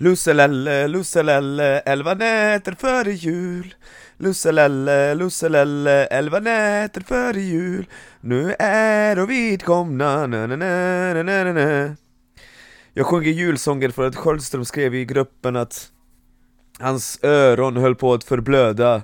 Lusselelle, 0.00 0.88
lusselelle, 0.88 1.80
elva 1.84 2.14
nätter 2.14 2.72
före 2.72 3.12
jul. 3.12 3.74
Lusselelle, 4.16 5.14
lusselelle, 5.14 6.06
elva 6.06 6.40
nätter 6.40 7.00
före 7.00 7.40
jul. 7.40 7.86
Nu 8.20 8.54
är 8.58 9.18
och 9.18 9.30
vidkomna, 9.30 10.26
na 10.26 10.46
na 10.46 10.56
na 10.56 11.12
na 11.14 11.22
na 11.22 11.44
na 11.44 11.52
na 11.52 11.96
Jag 12.94 13.06
sjunger 13.06 13.30
julsånger 13.30 13.90
för 13.90 14.06
att 14.06 14.16
Sköldström 14.16 14.64
skrev 14.64 14.94
i 14.94 15.04
gruppen 15.04 15.56
att 15.56 15.90
Hans 16.78 17.18
öron 17.22 17.76
höll 17.76 17.94
på 17.94 18.12
att 18.12 18.24
förblöda 18.24 19.02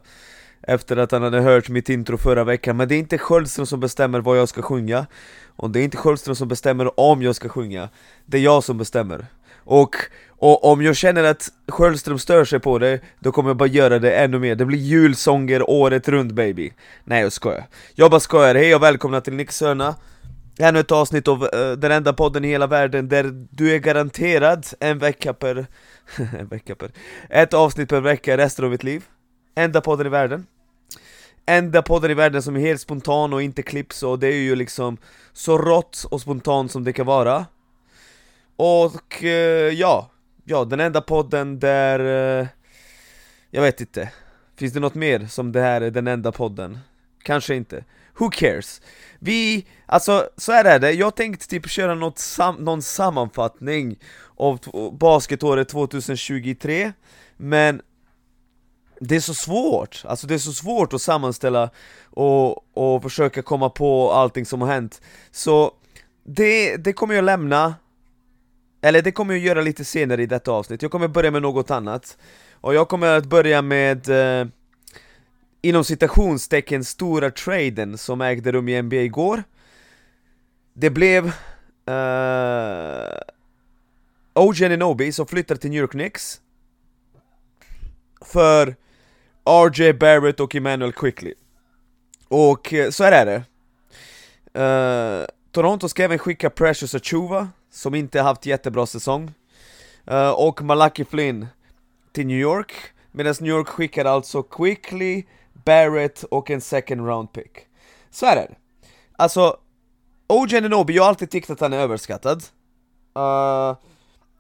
Efter 0.63 0.97
att 0.97 1.13
han 1.13 1.23
hade 1.23 1.41
hört 1.41 1.69
mitt 1.69 1.89
intro 1.89 2.17
förra 2.19 2.45
veckan. 2.45 2.77
Men 2.77 2.89
det 2.89 2.95
är 2.95 2.99
inte 2.99 3.19
Sköldström 3.19 3.67
som 3.67 3.81
bestämmer 3.81 4.21
vad 4.21 4.39
jag 4.39 4.49
ska 4.49 4.63
sjunga. 4.63 5.07
Och 5.57 5.71
det 5.71 5.81
är 5.81 5.85
inte 5.85 5.97
Sköldström 5.97 6.37
som 6.37 6.49
bestämmer 6.49 7.01
om 7.01 7.23
jag 7.23 7.37
ska 7.37 7.49
sjunga. 7.49 7.89
Det 8.27 8.39
är 8.39 8.43
jag 8.43 8.65
som 8.65 8.79
bestämmer. 8.79 9.27
Och, 9.67 9.97
och 10.39 10.65
om 10.65 10.83
jag 10.83 10.97
känner 10.97 11.25
att 11.25 11.49
Sköldström 11.69 12.19
stör 12.19 12.45
sig 12.45 12.61
på 12.61 12.79
det, 12.79 13.01
då 13.19 13.33
kommer 13.33 13.51
jag 13.51 13.57
bara 13.57 13.69
göra 13.69 13.99
det 13.99 14.17
ännu 14.17 14.39
mer. 14.39 14.55
Det 14.55 14.65
blir 14.65 14.79
julsånger 14.79 15.71
året 15.71 16.09
runt 16.09 16.33
baby. 16.33 16.73
Nej 17.05 17.23
jag 17.23 17.33
skojar. 17.33 17.67
Jag 17.95 18.11
bara 18.11 18.21
skojar, 18.21 18.55
hej 18.55 18.75
och 18.75 18.83
välkomna 18.83 19.21
till 19.21 19.33
Nixörna. 19.33 19.95
Ännu 20.59 20.81
ett 20.81 20.93
avsnitt 20.93 21.29
av 21.29 21.43
uh, 21.43 21.73
den 21.73 21.93
enda 21.93 22.13
podden 22.13 22.45
i 22.45 22.49
hela 22.49 22.67
världen 22.67 23.09
där 23.09 23.47
du 23.51 23.75
är 23.75 23.79
garanterad 23.79 24.67
en 24.81 24.99
vecka 24.99 25.35
per... 25.35 25.67
en 26.39 26.49
vecka 26.49 26.75
per... 26.75 26.91
Ett 27.31 27.55
avsnitt 27.55 27.89
per 27.89 28.01
vecka 28.01 28.37
resten 28.37 28.65
av 28.65 28.71
ditt 28.71 28.85
liv. 28.85 29.05
Enda 29.55 29.81
podden 29.81 30.07
i 30.07 30.11
världen. 30.11 30.47
Enda 31.47 31.83
podden 31.83 32.11
i 32.11 32.15
världen 32.15 32.43
som 32.43 32.57
är 32.57 32.61
helt 32.61 32.81
spontan 32.81 33.33
och 33.33 33.43
inte 33.43 33.63
klipps 33.63 34.03
och 34.03 34.19
det 34.19 34.27
är 34.27 34.39
ju 34.39 34.57
liksom 34.57 34.97
så 35.33 35.59
rått 35.59 36.07
och 36.11 36.21
spontant 36.21 36.73
som 36.73 36.85
det 36.85 36.93
kan 36.93 37.07
vara. 37.07 37.47
Och 38.57 39.23
uh, 39.23 39.29
ja, 39.29 40.11
ja 40.49 40.65
den 40.65 40.81
enda 40.81 41.01
podden 41.01 41.59
där, 41.59 42.01
eh, 42.41 42.47
jag 43.51 43.63
vet 43.63 43.81
inte. 43.81 44.13
Finns 44.57 44.73
det 44.73 44.81
något 44.81 44.95
mer 44.95 45.27
som 45.27 45.53
det 45.53 45.61
här 45.61 45.81
är 45.81 45.91
den 45.91 46.07
enda 46.07 46.33
podden? 46.33 46.79
Kanske 47.23 47.55
inte. 47.55 47.85
Who 48.19 48.31
cares? 48.31 48.81
Vi, 49.19 49.67
alltså 49.87 50.29
så 50.37 50.53
här 50.53 50.65
är 50.65 50.79
det, 50.79 50.93
jag 50.93 51.17
tänkte 51.17 51.49
typ 51.49 51.69
köra 51.69 51.95
något 51.95 52.19
sam 52.19 52.57
någon 52.57 52.83
sammanfattning 52.83 53.99
av 54.37 54.61
basketåret 54.99 55.69
2023 55.69 56.93
Men 57.37 57.83
det 59.01 59.17
är 59.17 59.21
så 59.21 59.35
svårt, 59.35 60.03
alltså 60.05 60.27
det 60.27 60.35
är 60.35 60.39
så 60.39 60.53
svårt 60.53 60.93
att 60.93 61.03
sammanställa 61.03 61.71
och, 62.05 62.77
och 62.77 63.03
försöka 63.03 63.43
komma 63.43 63.71
på 63.71 64.13
allting 64.13 64.47
som 64.47 64.61
har 64.61 64.69
hänt. 64.69 65.01
Så 65.31 65.73
det, 66.25 66.77
det 66.77 66.93
kommer 66.93 67.15
jag 67.15 67.25
lämna 67.25 67.75
eller 68.87 69.03
det 69.03 69.13
kommer 69.13 69.35
jag 69.35 69.43
göra 69.43 69.61
lite 69.61 69.85
senare 69.85 70.23
i 70.23 70.27
detta 70.27 70.53
avsnitt, 70.53 70.83
jag 70.83 70.91
kommer 70.91 71.09
börja 71.09 71.31
med 71.31 71.43
något 71.43 71.71
annat. 71.71 72.19
Och 72.61 72.75
jag 72.75 72.89
kommer 72.89 73.17
att 73.17 73.27
börja 73.27 73.63
med 73.63 74.09
eh, 74.09 74.47
Inom 75.63 75.85
citationstecken 75.85 76.85
stora 76.85 77.31
traden 77.31 77.99
som 77.99 78.21
ägde 78.21 78.53
rum 78.53 78.69
i 78.69 78.83
NBA 78.83 78.97
igår. 78.97 79.43
Det 80.73 80.91
blev 80.91 81.27
eh, 81.87 83.19
OG 84.35 84.65
Ananobi 84.65 85.13
som 85.13 85.27
flyttade 85.27 85.61
till 85.61 85.71
New 85.71 85.81
York 85.81 85.91
Knicks 85.91 86.41
För 88.25 88.77
RJ 89.45 89.93
Barrett 89.93 90.41
och 90.41 90.55
Emmanuel 90.55 90.93
Quickly. 90.93 91.35
Och 92.29 92.75
eh, 92.75 92.91
så 92.91 93.05
här 93.05 93.13
är 93.13 93.27
det. 93.27 93.43
Uh, 94.61 95.27
Toronto 95.53 95.89
ska 95.89 96.05
även 96.05 96.19
skicka 96.19 96.51
Precious 96.51 96.95
Achuva 96.95 97.49
som 97.77 97.95
inte 97.95 98.21
haft 98.21 98.47
jättebra 98.47 98.87
säsong. 98.87 99.33
Uh, 100.11 100.31
Och 100.31 100.63
Malaki 100.63 101.05
Flynn 101.05 101.47
till 102.13 102.27
New 102.27 102.39
York 102.39 102.73
Medan 103.13 103.35
New 103.41 103.51
York 103.51 103.69
skickar 103.69 104.05
alltså 104.05 104.43
Quickly, 104.43 105.25
Barrett 105.65 106.23
och 106.23 106.51
en 106.51 106.61
second 106.61 107.07
round 107.07 107.33
pick. 107.33 107.51
Så 108.11 108.27
är 108.27 108.37
det. 108.37 108.55
Alltså, 109.17 109.57
OG 110.27 110.55
Ananobi, 110.55 110.95
jag 110.95 111.03
har 111.03 111.09
alltid 111.09 111.31
tyckt 111.31 111.51
att 111.51 111.61
han 111.61 111.73
är 111.73 111.79
överskattad. 111.79 112.45
Uh, 113.19 113.77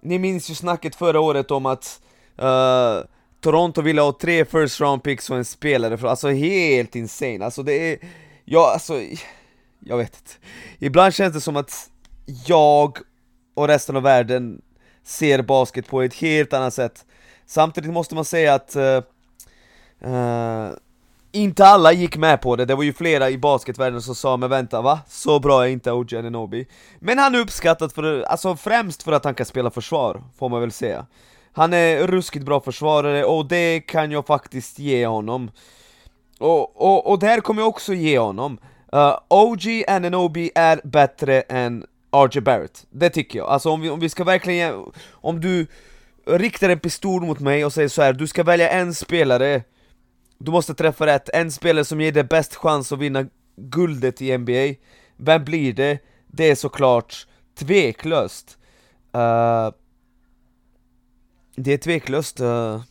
Ni 0.00 0.18
minns 0.18 0.50
ju 0.50 0.54
snacket 0.54 0.94
förra 0.94 1.20
året 1.20 1.50
om 1.50 1.66
att 1.66 2.02
uh, 2.42 3.04
Toronto 3.40 3.82
ville 3.82 4.00
ha 4.00 4.12
tre 4.12 4.44
first 4.44 4.80
round 4.80 5.02
picks 5.02 5.30
och 5.30 5.36
en 5.36 5.44
spelare, 5.44 6.10
alltså 6.10 6.28
helt 6.28 6.96
insane, 6.96 7.44
alltså 7.44 7.62
det 7.62 7.92
är, 7.92 7.98
ja 8.44 8.72
alltså, 8.72 9.00
jag 9.80 9.96
vet 9.96 10.16
inte. 10.16 10.32
Ibland 10.78 11.14
känns 11.14 11.34
det 11.34 11.40
som 11.40 11.56
att 11.56 11.90
jag 12.46 12.98
och 13.56 13.68
resten 13.68 13.96
av 13.96 14.02
världen 14.02 14.62
ser 15.04 15.42
basket 15.42 15.86
på 15.86 16.02
ett 16.02 16.14
helt 16.14 16.52
annat 16.52 16.74
sätt. 16.74 17.04
Samtidigt 17.46 17.92
måste 17.92 18.14
man 18.14 18.24
säga 18.24 18.54
att 18.54 18.76
uh, 18.76 19.02
uh, 20.10 20.70
inte 21.32 21.66
alla 21.66 21.92
gick 21.92 22.16
med 22.16 22.40
på 22.40 22.56
det, 22.56 22.64
det 22.64 22.74
var 22.74 22.82
ju 22.82 22.92
flera 22.92 23.30
i 23.30 23.38
basketvärlden 23.38 24.02
som 24.02 24.14
sa 24.14 24.36
men 24.36 24.50
vänta 24.50 24.82
va? 24.82 25.00
Så 25.08 25.40
bra 25.40 25.64
är 25.64 25.68
inte 25.68 25.92
OG 25.92 26.14
Ananobi. 26.14 26.66
Men 26.98 27.18
han 27.18 27.34
är 27.34 27.38
uppskattad 27.38 27.92
för, 27.92 28.22
alltså 28.22 28.56
främst 28.56 29.02
för 29.02 29.12
att 29.12 29.24
han 29.24 29.34
kan 29.34 29.46
spela 29.46 29.70
försvar, 29.70 30.22
får 30.38 30.48
man 30.48 30.60
väl 30.60 30.72
säga. 30.72 31.06
Han 31.52 31.72
är 31.72 32.06
ruskigt 32.06 32.44
bra 32.44 32.60
försvarare 32.60 33.24
och 33.24 33.46
det 33.46 33.80
kan 33.80 34.10
jag 34.10 34.26
faktiskt 34.26 34.78
ge 34.78 35.06
honom. 35.06 35.50
Och, 36.38 36.82
och, 36.82 37.10
och 37.10 37.18
det 37.18 37.26
här 37.26 37.40
kommer 37.40 37.62
jag 37.62 37.68
också 37.68 37.94
ge 37.94 38.18
honom. 38.18 38.58
Eh, 38.92 38.98
uh, 38.98 39.18
OG 39.28 39.84
Ananobi 39.88 40.50
är 40.54 40.80
bättre 40.84 41.40
än 41.40 41.86
RJ 42.24 42.40
Barrett, 42.40 42.86
det 42.90 43.10
tycker 43.10 43.38
jag. 43.38 43.48
Alltså 43.48 43.70
om 43.70 43.80
vi, 43.80 43.90
om 43.90 44.00
vi 44.00 44.08
ska 44.08 44.24
verkligen, 44.24 44.84
om 45.10 45.40
du 45.40 45.66
riktar 46.26 46.68
en 46.68 46.78
pistol 46.78 47.22
mot 47.22 47.40
mig 47.40 47.64
och 47.64 47.72
säger 47.72 47.88
så 47.88 48.02
här, 48.02 48.12
du 48.12 48.26
ska 48.26 48.42
välja 48.42 48.68
en 48.68 48.94
spelare. 48.94 49.62
Du 50.38 50.50
måste 50.50 50.74
träffa 50.74 51.06
rätt, 51.06 51.28
en 51.28 51.52
spelare 51.52 51.84
som 51.84 52.00
ger 52.00 52.12
dig 52.12 52.24
bäst 52.24 52.54
chans 52.54 52.92
att 52.92 52.98
vinna 52.98 53.26
guldet 53.56 54.22
i 54.22 54.38
NBA 54.38 54.74
Vem 55.16 55.44
blir 55.44 55.72
det? 55.72 55.98
Det 56.26 56.50
är 56.50 56.54
såklart 56.54 57.26
tveklöst 57.58 58.58
uh, 59.16 59.70
Det 61.56 61.72
är 61.72 61.78
tveklöst 61.78 62.40
uh, 62.40 62.82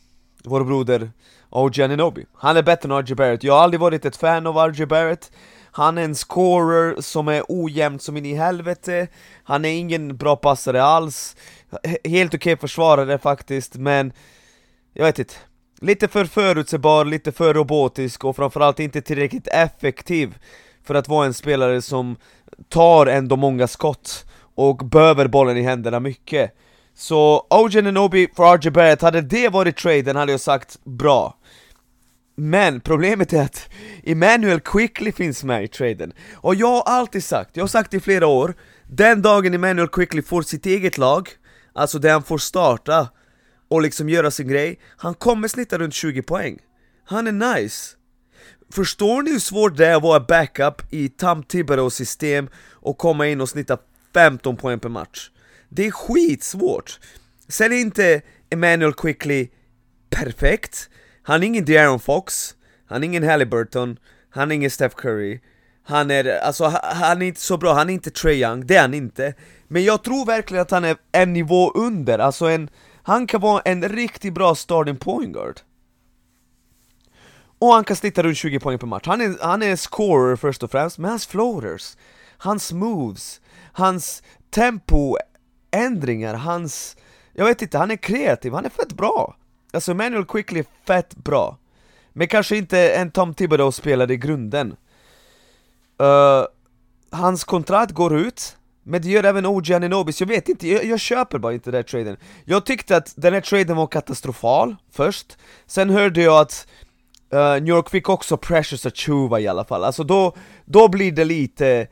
vår 0.44 0.64
broder 0.64 1.10
OG 1.50 1.80
Ananobi 1.80 2.26
Han 2.34 2.56
är 2.56 2.62
bättre 2.62 2.94
än 2.94 3.02
RJ 3.02 3.14
Barrett, 3.14 3.44
jag 3.44 3.54
har 3.54 3.60
aldrig 3.60 3.80
varit 3.80 4.04
ett 4.04 4.16
fan 4.16 4.46
av 4.46 4.56
RJ 4.56 4.86
Barrett 4.86 5.32
han 5.76 5.98
är 5.98 6.02
en 6.02 6.14
scorer 6.14 7.00
som 7.00 7.28
är 7.28 7.42
ojämn 7.48 7.98
som 7.98 8.16
in 8.16 8.26
i 8.26 8.34
helvete. 8.34 9.08
Han 9.44 9.64
är 9.64 9.68
ingen 9.68 10.16
bra 10.16 10.36
passare 10.36 10.82
alls. 10.82 11.36
Helt 12.04 12.34
okej 12.34 12.52
okay 12.52 12.56
försvarare 12.56 13.18
faktiskt, 13.18 13.74
men 13.74 14.12
Jag 14.92 15.04
vet 15.04 15.18
inte. 15.18 15.34
Lite 15.80 16.08
för 16.08 16.24
förutsägbar, 16.24 17.04
lite 17.04 17.32
för 17.32 17.54
robotisk 17.54 18.24
och 18.24 18.36
framförallt 18.36 18.80
inte 18.80 19.02
tillräckligt 19.02 19.48
effektiv 19.48 20.38
För 20.84 20.94
att 20.94 21.08
vara 21.08 21.26
en 21.26 21.34
spelare 21.34 21.82
som 21.82 22.16
tar 22.68 23.06
ändå 23.06 23.36
många 23.36 23.66
skott 23.66 24.24
och 24.54 24.76
behöver 24.76 25.26
bollen 25.28 25.56
i 25.56 25.62
händerna 25.62 26.00
mycket. 26.00 26.50
Så 26.94 27.46
OG 27.50 27.84
Nanobi 27.84 28.28
för 28.36 28.56
RJ 28.56 28.70
Barrett, 28.70 29.02
hade 29.02 29.20
det 29.20 29.48
varit 29.48 29.76
traden 29.76 30.16
hade 30.16 30.32
jag 30.32 30.40
sagt 30.40 30.84
bra 30.84 31.36
men 32.36 32.80
problemet 32.80 33.32
är 33.32 33.42
att 33.42 33.68
Emmanuel 34.04 34.60
Quickly 34.60 35.12
finns 35.12 35.44
med 35.44 35.64
i 35.64 35.68
traden 35.68 36.12
Och 36.34 36.54
jag 36.54 36.66
har 36.66 36.82
alltid 36.82 37.24
sagt, 37.24 37.56
jag 37.56 37.62
har 37.62 37.68
sagt 37.68 37.94
i 37.94 38.00
flera 38.00 38.26
år 38.26 38.54
Den 38.88 39.22
dagen 39.22 39.54
Emmanuel 39.54 39.88
Quickly 39.88 40.22
får 40.22 40.42
sitt 40.42 40.66
eget 40.66 40.98
lag 40.98 41.28
Alltså 41.72 41.98
där 41.98 42.12
han 42.12 42.22
får 42.22 42.38
starta 42.38 43.08
och 43.68 43.82
liksom 43.82 44.08
göra 44.08 44.30
sin 44.30 44.48
grej 44.48 44.80
Han 44.96 45.14
kommer 45.14 45.48
snitta 45.48 45.78
runt 45.78 45.94
20 45.94 46.22
poäng 46.22 46.58
Han 47.04 47.26
är 47.26 47.54
nice 47.54 47.96
Förstår 48.72 49.22
ni 49.22 49.30
hur 49.30 49.38
svårt 49.38 49.76
det 49.76 49.86
är 49.86 49.96
att 49.96 50.02
vara 50.02 50.20
backup 50.20 50.92
i 50.92 51.08
Tam 51.08 51.42
Thibodeaus 51.42 51.94
system 51.94 52.48
och 52.72 52.98
komma 52.98 53.26
in 53.26 53.40
och 53.40 53.48
snitta 53.48 53.78
15 54.14 54.56
poäng 54.56 54.80
per 54.80 54.88
match? 54.88 55.30
Det 55.68 55.86
är 55.86 55.90
skitsvårt! 55.90 57.00
Sen 57.48 57.72
är 57.72 57.76
inte 57.76 58.22
Emmanuel 58.50 58.92
Quickly 58.92 59.48
perfekt 60.10 60.90
han 61.26 61.42
är 61.42 61.46
ingen 61.46 61.64
De'Aaron 61.64 61.98
Fox, 61.98 62.54
han 62.86 63.02
är 63.02 63.06
ingen 63.06 63.22
Halliburton, 63.22 63.98
han 64.30 64.50
är 64.50 64.54
ingen 64.54 64.70
Steph 64.70 64.96
Curry. 64.96 65.40
Han 65.84 66.10
är, 66.10 66.38
alltså 66.38 66.64
han 66.82 67.22
är 67.22 67.26
inte 67.26 67.40
så 67.40 67.56
bra, 67.56 67.74
han 67.74 67.90
är 67.90 67.94
inte 67.94 68.10
Trae 68.10 68.34
Young, 68.34 68.66
det 68.66 68.76
är 68.76 68.80
han 68.80 68.94
inte. 68.94 69.34
Men 69.68 69.84
jag 69.84 70.04
tror 70.04 70.26
verkligen 70.26 70.62
att 70.62 70.70
han 70.70 70.84
är 70.84 70.96
en 71.12 71.32
nivå 71.32 71.70
under, 71.70 72.18
alltså 72.18 72.46
en 72.46 72.70
Han 73.02 73.26
kan 73.26 73.40
vara 73.40 73.62
en 73.64 73.88
riktigt 73.88 74.34
bra 74.34 74.54
starting 74.54 74.96
point 74.96 75.34
guard. 75.34 75.60
Och 77.58 77.72
han 77.72 77.84
kan 77.84 77.96
snitta 77.96 78.22
runt 78.22 78.36
20 78.36 78.60
poäng 78.60 78.78
per 78.78 78.86
match, 78.86 79.06
han 79.06 79.20
är, 79.20 79.36
han 79.40 79.62
är 79.62 79.76
scorer 79.76 80.36
först 80.36 80.62
och 80.62 80.70
främst, 80.70 80.98
men 80.98 81.10
hans 81.10 81.26
floaters 81.26 81.96
Hans 82.38 82.72
moves, 82.72 83.40
hans 83.72 84.22
tempoändringar, 84.50 86.34
hans... 86.34 86.96
Jag 87.32 87.44
vet 87.44 87.62
inte, 87.62 87.78
han 87.78 87.90
är 87.90 87.96
kreativ, 87.96 88.52
han 88.52 88.64
är 88.64 88.70
fett 88.70 88.92
bra. 88.92 89.36
Alltså 89.72 89.94
Manuel 89.94 90.24
Quickly 90.24 90.60
är 90.60 90.66
fett 90.86 91.16
bra. 91.16 91.58
Men 92.12 92.28
kanske 92.28 92.56
inte 92.56 92.92
en 92.92 93.10
Tom 93.10 93.34
Thibodeau 93.34 93.72
spelade 93.72 94.14
i 94.14 94.16
grunden. 94.16 94.76
Uh, 96.02 96.44
Hans 97.10 97.44
kontrakt 97.44 97.92
går 97.92 98.16
ut 98.16 98.56
Men 98.82 99.02
det 99.02 99.08
gör 99.08 99.24
även 99.24 99.46
OG 99.46 99.72
Aninobis, 99.72 100.20
jag 100.20 100.28
vet 100.28 100.48
inte, 100.48 100.68
jag, 100.68 100.84
jag 100.84 101.00
köper 101.00 101.38
bara 101.38 101.52
inte 101.52 101.70
den 101.70 101.78
här 101.78 101.82
traden. 101.82 102.16
Jag 102.44 102.66
tyckte 102.66 102.96
att 102.96 103.14
den 103.16 103.34
här 103.34 103.40
traden 103.40 103.76
var 103.76 103.86
katastrofal 103.86 104.76
först. 104.92 105.38
Sen 105.66 105.90
hörde 105.90 106.22
jag 106.22 106.40
att 106.40 106.66
uh, 107.34 107.38
New 107.38 107.68
York 107.68 107.90
fick 107.90 108.08
också 108.08 108.36
Precious 108.36 108.86
Achuva 108.86 109.40
i 109.40 109.48
alla 109.48 109.64
fall, 109.64 109.84
alltså 109.84 110.04
då, 110.04 110.36
då 110.64 110.88
blir 110.88 111.12
det 111.12 111.24
lite 111.24 111.88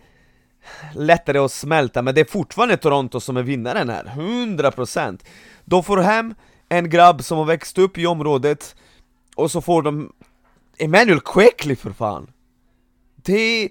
lättare 0.94 1.38
att 1.38 1.52
smälta, 1.52 2.02
men 2.02 2.14
det 2.14 2.20
är 2.20 2.24
fortfarande 2.24 2.76
Toronto 2.76 3.20
som 3.20 3.36
är 3.36 3.42
vinnaren 3.42 3.88
här, 3.90 4.04
100% 4.04 5.18
De 5.64 5.84
får 5.84 5.96
hem 5.96 6.34
en 6.68 6.90
grabb 6.90 7.24
som 7.24 7.38
har 7.38 7.44
växt 7.44 7.78
upp 7.78 7.98
i 7.98 8.06
området, 8.06 8.76
och 9.36 9.50
så 9.50 9.60
får 9.60 9.82
de 9.82 10.12
Emmanuel 10.78 11.20
Quickly 11.20 11.76
för 11.76 11.90
fan! 11.90 12.30
Det... 13.16 13.68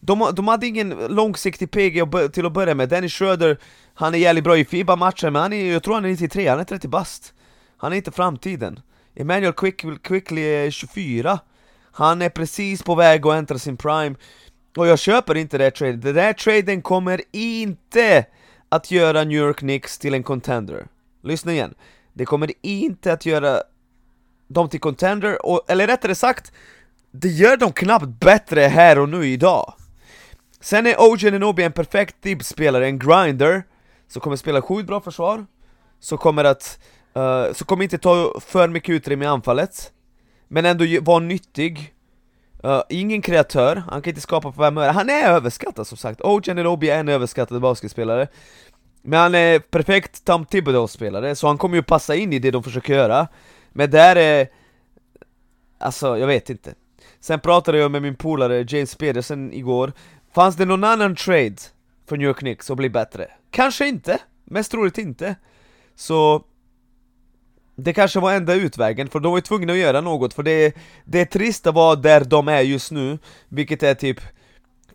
De, 0.00 0.30
de 0.34 0.48
hade 0.48 0.66
ingen 0.66 0.90
långsiktig 1.08 1.70
PG 1.70 2.02
till 2.32 2.46
att 2.46 2.52
börja 2.52 2.74
med, 2.74 2.88
Dennis 2.88 3.12
Schröder, 3.12 3.58
han 3.94 4.14
är 4.14 4.18
jävligt 4.18 4.44
bra 4.44 4.58
i 4.58 4.64
FIBA-matcher 4.64 5.30
men 5.30 5.42
han 5.42 5.52
är, 5.52 5.72
jag 5.72 5.82
tror 5.82 5.94
han 5.94 6.04
är 6.04 6.08
93, 6.08 6.48
han 6.48 6.60
är 6.60 6.64
30 6.64 6.88
bast. 6.88 7.34
Han 7.76 7.92
är 7.92 7.96
inte 7.96 8.10
framtiden. 8.10 8.80
Emmanuel 9.14 9.52
Quick, 9.52 9.84
Quickly 10.02 10.42
är 10.42 10.70
24 10.70 11.38
Han 11.92 12.22
är 12.22 12.28
precis 12.28 12.82
på 12.82 12.94
väg 12.94 13.26
att 13.26 13.34
äntra 13.34 13.58
sin 13.58 13.76
prime. 13.76 14.16
Och 14.76 14.86
jag 14.86 14.98
köper 14.98 15.34
inte 15.34 15.58
det 15.58 15.64
här 15.64 15.70
traden, 15.70 16.00
den 16.00 16.14
där 16.14 16.32
traden 16.32 16.82
kommer 16.82 17.22
inte 17.32 18.26
att 18.68 18.90
göra 18.90 19.24
New 19.24 19.38
York 19.38 19.56
Knicks 19.56 19.98
till 19.98 20.14
en 20.14 20.22
contender. 20.22 20.86
Lyssna 21.22 21.52
igen, 21.52 21.74
det 22.18 22.24
kommer 22.24 22.52
inte 22.62 23.12
att 23.12 23.26
göra 23.26 23.62
dem 24.48 24.68
till 24.68 24.80
contender, 24.80 25.46
och, 25.46 25.70
eller 25.70 25.86
rättare 25.86 26.14
sagt 26.14 26.52
Det 27.10 27.28
gör 27.28 27.56
dem 27.56 27.72
knappt 27.72 28.06
bättre 28.06 28.60
här 28.60 28.98
och 28.98 29.08
nu 29.08 29.26
idag. 29.26 29.74
Sen 30.60 30.86
är 30.86 30.94
OG 30.98 31.22
Nenobi 31.22 31.62
en 31.62 31.72
perfekt 31.72 32.22
dibbspelare, 32.22 32.86
en 32.86 32.98
grinder 32.98 33.62
Som 34.08 34.20
kommer 34.20 34.36
spela 34.36 34.62
sjukt 34.62 34.86
bra 34.86 35.00
försvar 35.00 35.46
Som 36.00 36.18
kommer 36.18 36.44
att, 36.44 36.78
uh, 37.16 37.52
som 37.52 37.66
kommer 37.66 37.82
inte 37.82 37.98
ta 37.98 38.40
för 38.40 38.68
mycket 38.68 38.92
utrymme 38.92 39.24
i 39.24 39.28
anfallet 39.28 39.92
Men 40.48 40.66
ändå 40.66 40.84
vara 41.00 41.18
nyttig. 41.18 41.94
Uh, 42.64 42.82
Ingen 42.88 43.22
kreatör, 43.22 43.76
han 43.76 44.02
kan 44.02 44.10
inte 44.10 44.20
skapa 44.20 44.52
på 44.52 44.62
vem 44.62 44.76
Han 44.76 45.10
är 45.10 45.24
överskattad 45.24 45.86
som 45.86 45.98
sagt, 45.98 46.20
OG 46.20 46.54
Nenobi 46.54 46.90
är 46.90 47.00
en 47.00 47.08
överskattad 47.08 47.60
basketspelare. 47.60 48.28
Men 49.02 49.20
han 49.20 49.34
är 49.34 49.58
perfekt 49.58 50.24
Tom 50.24 50.44
Thibodeau-spelare, 50.44 51.34
så 51.34 51.46
han 51.46 51.58
kommer 51.58 51.76
ju 51.76 51.82
passa 51.82 52.14
in 52.14 52.32
i 52.32 52.38
det 52.38 52.50
de 52.50 52.62
försöker 52.62 52.94
göra. 52.94 53.28
Men 53.72 53.90
där 53.90 54.16
är... 54.16 54.48
Alltså, 55.78 56.18
jag 56.18 56.26
vet 56.26 56.50
inte. 56.50 56.74
Sen 57.20 57.40
pratade 57.40 57.78
jag 57.78 57.90
med 57.90 58.02
min 58.02 58.14
polare 58.14 58.66
James 58.68 58.94
Pedersen 58.94 59.52
igår. 59.52 59.92
Fanns 60.34 60.56
det 60.56 60.64
någon 60.64 60.84
annan 60.84 61.16
trade 61.16 61.56
för 62.08 62.16
New 62.16 62.26
York 62.28 62.38
Knicks 62.38 62.70
att 62.70 62.76
bli 62.76 62.90
bättre? 62.90 63.30
Kanske 63.50 63.88
inte, 63.88 64.18
mest 64.44 64.70
troligt 64.70 64.98
inte. 64.98 65.36
Så 65.94 66.44
det 67.76 67.92
kanske 67.92 68.20
var 68.20 68.32
enda 68.32 68.54
utvägen, 68.54 69.08
för 69.08 69.20
de 69.20 69.30
var 69.30 69.38
ju 69.38 69.42
tvungna 69.42 69.72
att 69.72 69.78
göra 69.78 70.00
något, 70.00 70.34
för 70.34 70.42
det, 70.42 70.76
det 71.04 71.20
är 71.20 71.24
trist 71.24 71.66
att 71.66 71.74
vara 71.74 71.96
där 71.96 72.24
de 72.24 72.48
är 72.48 72.60
just 72.60 72.90
nu, 72.90 73.18
vilket 73.48 73.82
är 73.82 73.94
typ 73.94 74.20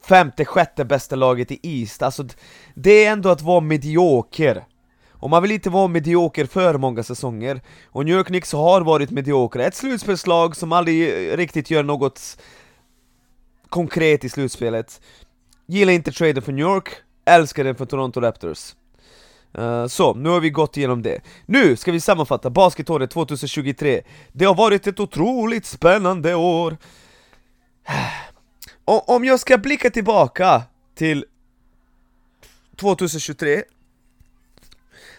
femte, 0.06 0.46
sjätte 0.46 0.86
bästa 0.86 1.16
laget 1.16 1.52
i 1.52 1.60
East, 1.64 2.02
alltså 2.02 2.26
det 2.74 3.06
är 3.06 3.12
ändå 3.12 3.30
att 3.30 3.42
vara 3.42 3.60
medioker. 3.60 4.66
Och 5.12 5.30
man 5.30 5.42
vill 5.42 5.52
inte 5.52 5.70
vara 5.70 5.88
medioker 5.88 6.46
för 6.46 6.78
många 6.78 7.04
säsonger. 7.04 7.62
Och 7.86 8.06
New 8.06 8.18
York 8.18 8.28
Knicks 8.28 8.54
har 8.54 8.82
varit 8.82 9.12
mediokra, 9.12 9.66
ett 9.66 9.76
slutspelslag 9.76 10.56
som 10.56 10.72
aldrig 10.72 11.32
eh, 11.32 11.38
riktigt 11.38 11.72
gör 11.72 11.84
något 11.84 12.38
konkret 13.70 14.24
i 14.24 14.30
slutspelet. 14.30 15.02
Gillar 15.66 15.94
inte 15.94 16.12
traden 16.12 16.44
för 16.44 16.52
New 16.52 16.66
York, 16.66 16.90
älskar 17.26 17.64
den 17.64 17.76
för 17.76 17.86
Toronto 17.86 18.22
Raptors. 18.22 18.76
Uh, 19.58 19.88
Så, 19.88 20.14
nu 20.14 20.30
har 20.30 20.40
vi 20.40 20.50
gått 20.50 20.78
igenom 20.78 21.02
det. 21.02 21.22
Nu 21.46 21.76
ska 21.76 21.92
vi 21.92 22.00
sammanfatta 22.00 22.50
basketåret 22.50 23.12
2023 23.12 24.02
Det 24.32 24.46
har 24.46 24.56
varit 24.56 24.88
ett 24.88 25.00
otroligt 25.00 25.66
spännande 25.66 26.36
år. 26.36 26.78
Om 28.86 29.26
jag 29.26 29.40
ska 29.40 29.58
blicka 29.58 29.90
tillbaka 29.90 30.64
till 30.96 31.26
2023 32.76 33.64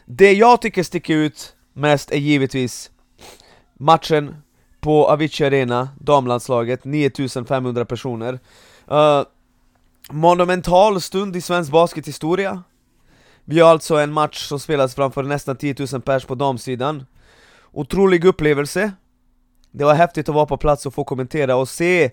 Det 0.05 0.33
jag 0.33 0.61
tycker 0.61 0.83
sticker 0.83 1.15
ut 1.15 1.57
mest 1.73 2.11
är 2.11 2.19
givetvis 2.19 2.91
matchen 3.75 4.37
på 4.81 5.09
Avicii 5.09 5.47
Arena, 5.47 5.89
damlandslaget, 6.01 6.85
9500 6.85 7.85
personer. 7.85 8.39
Uh, 8.91 9.23
Monumental 10.11 11.01
stund 11.01 11.37
i 11.37 11.41
svensk 11.41 11.73
baskethistoria. 11.73 12.63
Vi 13.45 13.61
har 13.61 13.71
alltså 13.71 13.97
en 13.97 14.13
match 14.13 14.49
som 14.49 14.61
spelas 14.61 14.95
framför 14.95 15.23
nästan 15.23 15.57
10 15.57 15.75
000 15.93 16.03
pers 16.03 16.25
på 16.25 16.35
damsidan. 16.35 17.07
Otrolig 17.73 18.25
upplevelse. 18.25 18.93
Det 19.71 19.85
var 19.85 19.95
häftigt 19.95 20.29
att 20.29 20.35
vara 20.35 20.47
på 20.47 20.57
plats 20.57 20.87
och 20.87 20.95
få 20.95 21.05
kommentera 21.05 21.57
och 21.57 21.69
se 21.69 22.11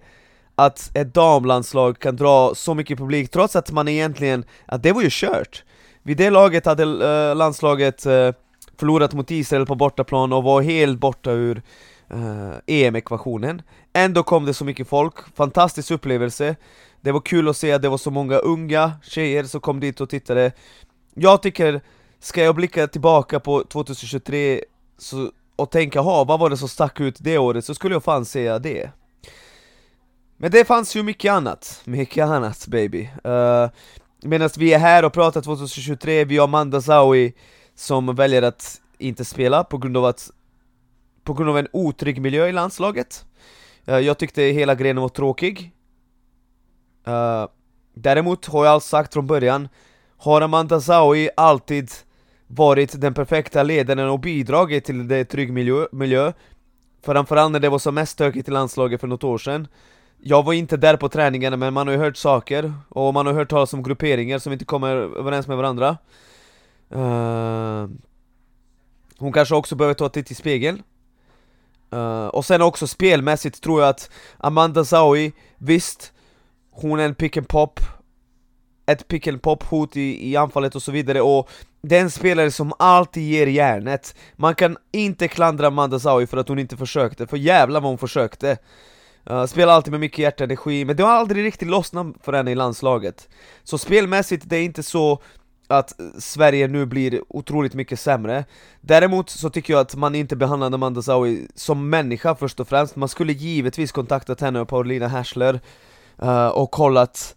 att 0.65 0.91
ett 0.93 1.13
damlandslag 1.13 1.99
kan 1.99 2.15
dra 2.15 2.55
så 2.55 2.73
mycket 2.73 2.97
publik 2.97 3.31
trots 3.31 3.55
att 3.55 3.71
man 3.71 3.87
egentligen, 3.87 4.45
att 4.65 4.83
det 4.83 4.91
var 4.91 5.01
ju 5.01 5.07
kört. 5.11 5.63
Vid 6.03 6.17
det 6.17 6.29
laget 6.29 6.65
hade 6.65 6.83
uh, 6.83 7.35
landslaget 7.35 8.05
uh, 8.05 8.31
förlorat 8.77 9.13
mot 9.13 9.31
Israel 9.31 9.65
på 9.65 9.75
bortaplan 9.75 10.33
och 10.33 10.43
var 10.43 10.61
helt 10.61 10.99
borta 10.99 11.31
ur 11.31 11.61
uh, 12.13 12.53
EM-ekvationen. 12.67 13.61
Ändå 13.93 14.23
kom 14.23 14.45
det 14.45 14.53
så 14.53 14.65
mycket 14.65 14.87
folk, 14.87 15.35
fantastisk 15.35 15.91
upplevelse. 15.91 16.55
Det 17.01 17.11
var 17.11 17.19
kul 17.19 17.49
att 17.49 17.57
se 17.57 17.71
att 17.71 17.81
det 17.81 17.89
var 17.89 17.97
så 17.97 18.11
många 18.11 18.37
unga 18.37 18.91
tjejer 19.03 19.43
som 19.43 19.61
kom 19.61 19.79
dit 19.79 20.01
och 20.01 20.09
tittade. 20.09 20.51
Jag 21.13 21.41
tycker, 21.41 21.81
ska 22.19 22.43
jag 22.43 22.55
blicka 22.55 22.87
tillbaka 22.87 23.39
på 23.39 23.63
2023 23.63 24.63
så, 24.97 25.31
och 25.55 25.71
tänka 25.71 25.99
ha 26.01 26.23
vad 26.23 26.39
var 26.39 26.49
det 26.49 26.57
som 26.57 26.69
stack 26.69 26.99
ut 26.99 27.15
det 27.19 27.37
året? 27.37 27.65
så 27.65 27.73
skulle 27.75 27.95
jag 27.95 28.03
fan 28.03 28.25
säga 28.25 28.59
det. 28.59 28.91
Men 30.41 30.51
det 30.51 30.65
fanns 30.65 30.95
ju 30.95 31.03
mycket 31.03 31.31
annat, 31.31 31.81
mycket 31.85 32.25
annat 32.25 32.67
baby. 32.67 33.09
Uh, 33.25 33.69
Medan 34.23 34.49
vi 34.57 34.73
är 34.73 34.79
här 34.79 35.05
och 35.05 35.13
pratar 35.13 35.41
2023, 35.41 36.25
vi 36.25 36.37
har 36.37 36.43
Amanda 36.43 36.81
Zawi 36.81 37.33
som 37.75 38.15
väljer 38.15 38.41
att 38.41 38.81
inte 38.97 39.25
spela 39.25 39.63
på 39.63 39.77
grund 39.77 39.97
av 39.97 40.05
att 40.05 40.31
på 41.23 41.33
grund 41.33 41.49
av 41.49 41.57
en 41.57 41.67
otrygg 41.73 42.21
miljö 42.21 42.47
i 42.47 42.51
landslaget. 42.51 43.25
Uh, 43.89 43.99
Jag 43.99 44.17
tyckte 44.17 44.41
hela 44.41 44.75
grenen 44.75 45.01
var 45.01 45.09
tråkig. 45.09 45.71
Uh, 47.07 47.47
Däremot 47.93 48.45
har 48.45 48.65
jag 48.65 48.81
sagt 48.81 49.13
från 49.13 49.27
början. 49.27 49.69
Har 50.17 50.41
Amanda 50.41 50.81
Zawi 50.81 51.29
alltid 51.37 51.91
varit 52.47 53.01
den 53.01 53.13
perfekta 53.13 53.63
ledaren 53.63 54.09
och 54.09 54.19
bidragit 54.19 54.85
till 54.85 55.07
det 55.07 55.25
trygg 55.25 55.53
miljö, 55.53 55.85
miljö 55.91 56.33
Framförallt 57.05 57.51
när 57.51 57.59
det 57.59 57.69
var 57.69 57.79
som 57.79 57.95
mest 57.95 58.11
stökigt 58.11 58.47
i 58.47 58.51
landslaget 58.51 59.01
för 59.01 59.07
något 59.07 59.23
år 59.23 59.37
sedan 59.37 59.67
jag 60.23 60.43
var 60.43 60.53
inte 60.53 60.77
där 60.77 60.97
på 60.97 61.09
träningarna 61.09 61.57
men 61.57 61.73
man 61.73 61.87
har 61.87 61.93
ju 61.93 61.99
hört 61.99 62.17
saker 62.17 62.73
Och 62.89 63.13
man 63.13 63.25
har 63.25 63.33
hört 63.33 63.49
talas 63.49 63.73
om 63.73 63.83
grupperingar 63.83 64.39
som 64.39 64.53
inte 64.53 64.65
kommer 64.65 64.95
överens 64.95 65.47
med 65.47 65.57
varandra. 65.57 65.97
Uh, 66.95 67.87
Hon 69.17 69.33
kanske 69.33 69.55
också 69.55 69.75
behöver 69.75 69.93
ta 69.93 70.05
ett 70.05 70.13
titt 70.13 70.31
i 70.31 70.35
spegeln 70.35 70.83
Uh, 71.93 71.99
eh, 71.99 72.27
och 72.27 72.45
sen 72.45 72.61
också 72.61 72.87
spelmässigt 72.87 73.63
tror 73.63 73.81
jag 73.81 73.89
att 73.89 74.09
Amanda 74.37 74.85
Zawi, 74.85 75.33
visst, 75.57 76.13
hon 76.71 76.99
är 76.99 77.05
en 77.05 77.15
pick 77.15 77.37
and 77.37 77.47
pop 77.47 77.79
Ett 78.85 79.07
pick 79.07 79.27
and 79.27 79.41
pop 79.41 79.63
hot 79.63 79.97
i, 79.97 80.31
i 80.31 80.35
anfallet 80.35 80.75
och 80.75 80.81
så 80.81 80.91
vidare 80.91 81.21
och 81.21 81.49
det 81.81 81.97
är 81.97 82.01
en 82.01 82.11
spelare 82.11 82.51
som 82.51 82.73
alltid 82.79 83.23
ger 83.23 83.47
järnet. 83.47 84.15
Man 84.35 84.55
kan 84.55 84.77
inte 84.91 85.27
klandra 85.27 85.67
Amanda 85.67 85.99
Zawi 85.99 86.27
för 86.27 86.37
att 86.37 86.47
hon 86.47 86.59
inte 86.59 86.77
försökte, 86.77 87.27
för 87.27 87.37
jävlar 87.37 87.81
vad 87.81 87.91
hon 87.91 87.97
försökte 87.97 88.57
uh, 89.29 89.45
Spelar 89.45 89.73
alltid 89.73 89.91
med 89.91 89.99
mycket 89.99 90.19
hjärta 90.19 90.43
och 90.43 90.45
energi, 90.45 90.85
men 90.85 90.95
det 90.95 91.03
har 91.03 91.11
aldrig 91.11 91.45
riktigt 91.45 91.67
lossnat 91.67 92.07
för 92.21 92.33
henne 92.33 92.51
i 92.51 92.55
landslaget. 92.55 93.29
Så 93.63 93.77
spelmässigt, 93.77 94.49
det 94.49 94.57
är 94.57 94.63
inte 94.63 94.83
så 94.83 95.21
att 95.67 95.93
Sverige 96.17 96.67
nu 96.67 96.85
blir 96.85 97.21
otroligt 97.27 97.73
mycket 97.73 97.99
sämre. 97.99 98.45
Däremot 98.81 99.29
så 99.29 99.49
tycker 99.49 99.73
jag 99.73 99.79
att 99.79 99.95
man 99.95 100.15
inte 100.15 100.35
behandlar 100.35 100.71
Amanda 100.71 101.01
Zawi 101.01 101.47
som 101.55 101.89
människa 101.89 102.35
först 102.35 102.59
och 102.59 102.67
främst. 102.67 102.95
Man 102.95 103.09
skulle 103.09 103.33
givetvis 103.33 103.91
kontaktat 103.91 104.41
henne 104.41 104.59
och 104.59 104.67
Paulina 104.67 105.07
Hersler 105.07 105.59
uh, 106.23 106.47
och 106.47 106.71
kollat 106.71 107.35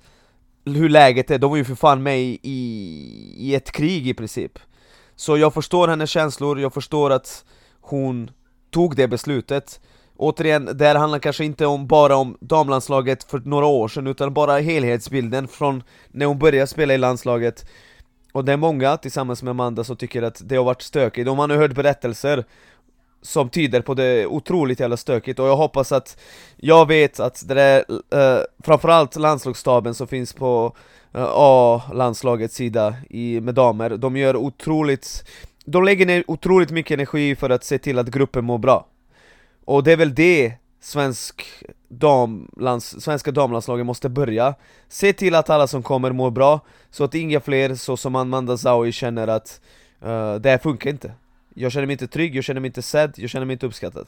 hur 0.64 0.88
läget 0.88 1.31
är, 1.31 1.38
de 1.38 1.50
var 1.50 1.57
ju 1.57 1.64
för 1.64 1.75
fan 1.75 2.03
med 2.03 2.21
i, 2.21 2.41
i 3.37 3.55
ett 3.55 3.73
krig 3.73 4.09
i 4.09 4.14
princip. 4.14 4.59
Så 5.17 5.37
jag 5.37 5.55
förstår 5.55 5.88
hennes 5.88 6.11
känslor, 6.11 6.61
jag 6.61 6.75
förstår 6.75 7.11
att 7.11 7.45
hon 7.81 8.31
tog 8.71 8.97
det 8.97 9.09
beslutet. 9.09 9.81
Återigen, 10.25 10.71
det 10.75 10.87
här 10.87 10.95
handlar 10.95 11.19
kanske 11.19 11.45
inte 11.45 11.66
om 11.66 11.87
bara 11.87 12.16
om 12.16 12.37
damlandslaget 12.40 13.25
för 13.25 13.43
några 13.45 13.66
år 13.66 13.88
sedan 13.88 14.07
utan 14.07 14.35
bara 14.35 14.59
helhetsbilden 14.59 15.49
från 15.49 15.83
när 16.09 16.26
hon 16.26 16.38
började 16.38 16.66
spela 16.66 16.95
i 16.95 16.99
landslaget. 16.99 17.66
Och 18.33 18.45
det 18.45 18.52
är 18.52 18.57
många, 18.57 18.97
tillsammans 18.97 19.43
med 19.43 19.50
Amanda, 19.50 19.85
som 19.85 19.97
tycker 19.97 20.23
att 20.23 20.40
det 20.45 20.57
har 20.57 20.64
varit 20.64 20.83
stökigt, 20.83 21.28
och 21.28 21.37
man 21.37 21.50
har 21.50 21.57
hört 21.57 21.75
berättelser 21.75 22.45
som 23.23 23.49
tyder 23.49 23.81
på 23.81 23.95
det 23.95 24.26
otroligt 24.26 24.81
jävla 24.81 24.97
stökigt, 24.97 25.38
och 25.38 25.47
jag 25.47 25.57
hoppas 25.57 25.93
att 25.93 26.21
Jag 26.57 26.88
vet 26.88 27.21
att 27.21 27.49
det 27.49 27.62
är, 27.62 27.85
eh, 28.11 28.43
framförallt 28.64 29.16
landslagsstaben 29.16 29.95
som 29.95 30.07
finns 30.07 30.33
på 30.33 30.76
eh, 31.14 31.26
A-landslagets 31.35 32.54
sida 32.54 32.95
i, 33.11 33.40
med 33.40 33.54
damer, 33.54 33.90
de 33.90 34.16
gör 34.16 34.37
otroligt 34.37 35.25
De 35.64 35.85
lägger 35.85 36.07
ner 36.07 36.25
otroligt 36.26 36.71
mycket 36.71 36.95
energi 36.95 37.37
för 37.37 37.50
att 37.50 37.64
se 37.64 37.78
till 37.78 37.99
att 37.99 38.09
gruppen 38.09 38.45
mår 38.45 38.59
bra. 38.59 38.87
Och 39.64 39.85
det 39.85 39.92
är 39.92 39.97
väl 39.97 40.14
det 40.14 40.52
svensk 40.80 41.62
damlands, 41.88 43.00
svenska 43.00 43.30
damlandslaget 43.30 43.87
måste 43.87 44.09
börja. 44.09 44.54
Se 44.88 45.12
till 45.12 45.35
att 45.35 45.50
alla 45.50 45.66
som 45.66 45.83
kommer 45.83 46.12
mår 46.12 46.30
bra, 46.30 46.61
så 46.90 47.04
att 47.04 47.14
inga 47.14 47.40
fler, 47.40 47.75
så 47.75 47.97
som 47.97 48.16
Amanda 48.16 48.56
Zaui 48.56 48.92
känner 48.92 49.28
att 49.28 49.61
uh, 50.04 50.35
det 50.35 50.50
här 50.50 50.59
funkar 50.59 50.90
inte. 50.90 51.12
Jag 51.54 51.73
känner 51.73 51.87
mig 51.87 51.92
inte 51.92 52.06
trygg, 52.06 52.37
jag 52.37 52.44
känner 52.44 52.61
mig 52.61 52.68
inte 52.68 52.83
sedd, 52.83 53.14
jag 53.16 53.30
känner 53.30 53.47
mig 53.47 53.52
inte 53.52 53.66
uppskattad. 53.66 54.06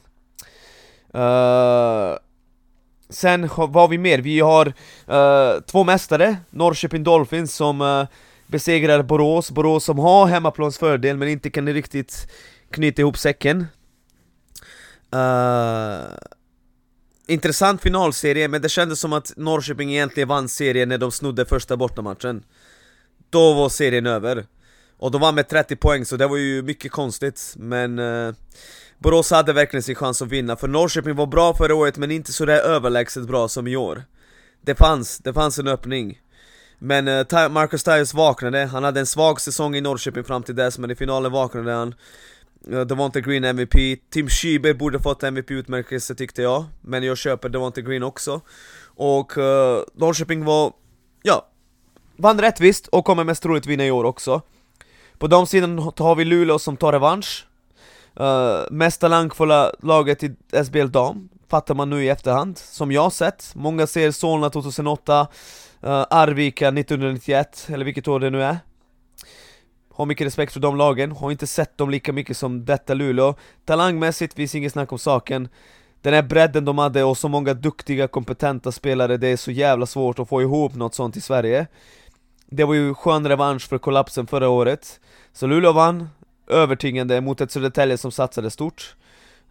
Uh, 1.14 2.18
Sen 3.08 3.48
vad 3.56 3.74
har 3.74 3.88
vi 3.88 3.98
mer? 3.98 4.18
Vi 4.18 4.40
har 4.40 4.66
uh, 4.66 5.60
två 5.66 5.84
mästare, 5.84 6.36
Norrköping 6.50 7.04
Dolphins 7.04 7.54
som 7.54 7.80
uh, 7.80 8.06
besegrar 8.46 9.02
Borås, 9.02 9.50
Borås 9.50 9.84
som 9.84 9.98
har 9.98 10.26
hemmaplansfördel, 10.26 11.16
men 11.16 11.28
inte 11.28 11.50
kan 11.50 11.68
riktigt 11.68 12.30
knyta 12.70 13.02
ihop 13.02 13.18
säcken 13.18 13.66
uh, 15.16 16.16
Intressant 17.28 17.82
finalserie, 17.82 18.48
men 18.48 18.62
det 18.62 18.68
kändes 18.68 19.00
som 19.00 19.12
att 19.12 19.32
Norrköping 19.36 19.92
egentligen 19.92 20.28
vann 20.28 20.48
serien 20.48 20.88
när 20.88 20.98
de 20.98 21.12
snodde 21.12 21.44
första 21.44 21.76
bortamatchen. 21.76 22.44
Då 23.30 23.54
var 23.54 23.68
serien 23.68 24.06
över. 24.06 24.46
Och 24.98 25.10
de 25.10 25.20
vann 25.20 25.34
med 25.34 25.48
30 25.48 25.76
poäng, 25.76 26.04
så 26.04 26.16
det 26.16 26.26
var 26.26 26.36
ju 26.36 26.62
mycket 26.62 26.92
konstigt, 26.92 27.54
men 27.56 27.98
uh, 27.98 28.34
Borås 28.98 29.30
hade 29.30 29.52
verkligen 29.52 29.82
sin 29.82 29.94
chans 29.94 30.22
att 30.22 30.28
vinna, 30.28 30.56
för 30.56 30.68
Norrköping 30.68 31.14
var 31.14 31.26
bra 31.26 31.54
förra 31.54 31.74
året 31.74 31.96
men 31.96 32.10
inte 32.10 32.32
så 32.32 32.44
där 32.44 32.60
överlägset 32.60 33.26
bra 33.26 33.48
som 33.48 33.66
i 33.66 33.76
år. 33.76 34.04
Det 34.60 34.74
fanns, 34.74 35.18
det 35.18 35.32
fanns 35.32 35.58
en 35.58 35.68
öppning. 35.68 36.20
Men 36.78 37.08
uh, 37.08 37.48
Marcus 37.50 37.84
Tyus 37.84 38.14
vaknade, 38.14 38.64
han 38.64 38.84
hade 38.84 39.00
en 39.00 39.06
svag 39.06 39.40
säsong 39.40 39.76
i 39.76 39.80
Norrköping 39.80 40.24
fram 40.24 40.42
till 40.42 40.56
dess 40.56 40.78
men 40.78 40.90
i 40.90 40.94
finalen 40.94 41.32
vaknade 41.32 41.72
han. 41.72 41.94
Devonte 42.66 43.20
Green 43.20 43.44
MVP, 43.44 44.00
Tim 44.10 44.28
Schieber 44.28 44.74
borde 44.74 45.00
fått 45.00 45.22
MVP-utmärkelse 45.22 46.14
tyckte 46.14 46.42
jag. 46.42 46.64
Men 46.80 47.02
jag 47.02 47.18
köper 47.18 47.48
Devonte 47.48 47.82
Green 47.82 48.02
också. 48.02 48.40
Och 48.84 49.38
uh, 49.38 49.44
Norrköping 49.94 50.44
var, 50.44 50.72
ja, 51.22 51.46
vann 52.16 52.40
rättvist 52.40 52.86
och 52.86 53.04
kommer 53.04 53.24
mest 53.24 53.42
troligt 53.42 53.66
vinna 53.66 53.86
i 53.86 53.90
år 53.90 54.04
också. 54.04 54.42
På 55.18 55.26
de 55.26 55.46
sidan 55.46 55.78
har 55.78 56.14
vi 56.14 56.24
Luleå 56.24 56.58
som 56.58 56.76
tar 56.76 56.92
revansch. 56.92 57.46
Uh, 58.20 58.70
mest 58.70 59.00
talangfulla 59.00 59.72
laget 59.82 60.22
i 60.22 60.36
SBL 60.64 60.88
Dam, 60.88 61.28
fattar 61.48 61.74
man 61.74 61.90
nu 61.90 62.04
i 62.04 62.08
efterhand, 62.08 62.58
som 62.58 62.92
jag 62.92 63.12
sett. 63.12 63.52
Många 63.54 63.86
ser 63.86 64.10
Solna 64.10 64.50
2008, 64.50 65.20
uh, 65.84 65.90
eh, 65.90 66.06
Arvika 66.10 66.68
1991, 66.68 67.66
eller 67.68 67.84
vilket 67.84 68.08
år 68.08 68.20
det 68.20 68.30
nu 68.30 68.42
är. 68.42 68.58
Har 69.96 70.06
mycket 70.06 70.26
respekt 70.26 70.52
för 70.52 70.60
de 70.60 70.76
lagen, 70.76 71.12
har 71.12 71.30
inte 71.30 71.46
sett 71.46 71.78
dem 71.78 71.90
lika 71.90 72.12
mycket 72.12 72.36
som 72.36 72.64
detta 72.64 72.94
Luleå. 72.94 73.34
Talangmässigt 73.64 74.34
finns 74.34 74.54
inget 74.54 74.72
snack 74.72 74.92
om 74.92 74.98
saken. 74.98 75.48
Den 76.02 76.14
här 76.14 76.22
bredden 76.22 76.64
de 76.64 76.78
hade 76.78 77.04
och 77.04 77.18
så 77.18 77.28
många 77.28 77.54
duktiga, 77.54 78.08
kompetenta 78.08 78.72
spelare, 78.72 79.16
det 79.16 79.28
är 79.28 79.36
så 79.36 79.50
jävla 79.50 79.86
svårt 79.86 80.18
att 80.18 80.28
få 80.28 80.42
ihop 80.42 80.74
något 80.74 80.94
sånt 80.94 81.16
i 81.16 81.20
Sverige. 81.20 81.66
Det 82.46 82.64
var 82.64 82.74
ju 82.74 82.94
skön 82.94 83.28
revansch 83.28 83.68
för 83.68 83.78
kollapsen 83.78 84.26
förra 84.26 84.48
året. 84.48 85.00
Så 85.32 85.46
Luleå 85.46 85.72
vann, 85.72 86.08
övertygande 86.46 87.20
mot 87.20 87.40
ett 87.40 87.50
Södertälje 87.50 87.98
som 87.98 88.12
satsade 88.12 88.50
stort 88.50 88.96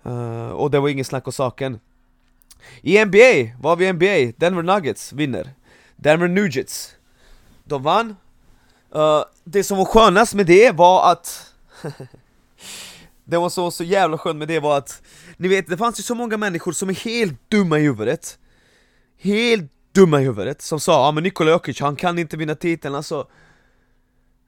uh, 0.05 0.47
Och 0.47 0.71
det 0.71 0.79
var 0.79 0.89
inget 0.89 1.07
snack 1.07 1.27
om 1.27 1.33
saken 1.33 1.79
I 2.81 3.05
NBA, 3.05 3.57
vad 3.61 3.71
har 3.71 3.75
vi 3.75 3.87
i 3.87 3.93
NBA? 3.93 4.33
Denver 4.37 4.63
Nuggets 4.63 5.13
vinner 5.13 5.49
Denver 5.95 6.27
Nuggets 6.27 6.95
De 7.63 7.83
vann 7.83 8.15
uh, 8.95 9.23
Det 9.43 9.63
som 9.63 9.77
var 9.77 9.85
skönast 9.85 10.33
med 10.33 10.45
det 10.45 10.71
var 10.71 11.11
att 11.11 11.53
Det 13.23 13.37
var 13.37 13.49
så, 13.49 13.71
så 13.71 13.83
jävla 13.83 14.17
skönt 14.17 14.37
med 14.37 14.47
det 14.47 14.59
var 14.59 14.77
att 14.77 15.01
Ni 15.37 15.47
vet, 15.47 15.67
det 15.67 15.77
fanns 15.77 15.99
ju 15.99 16.03
så 16.03 16.15
många 16.15 16.37
människor 16.37 16.71
som 16.71 16.89
är 16.89 16.93
helt 16.93 17.49
dumma 17.49 17.79
i 17.79 17.81
huvudet. 17.81 18.39
Helt 19.17 19.71
dumma 19.91 20.21
i 20.21 20.23
huvudet, 20.23 20.61
som 20.61 20.79
sa 20.79 20.91
ja 20.91 21.07
ah, 21.07 21.11
men 21.11 21.23
Nikola 21.23 21.51
Jokic, 21.51 21.81
han 21.81 21.95
kan 21.95 22.19
inte 22.19 22.37
vinna 22.37 22.55
titeln, 22.55 22.95
alltså 22.95 23.27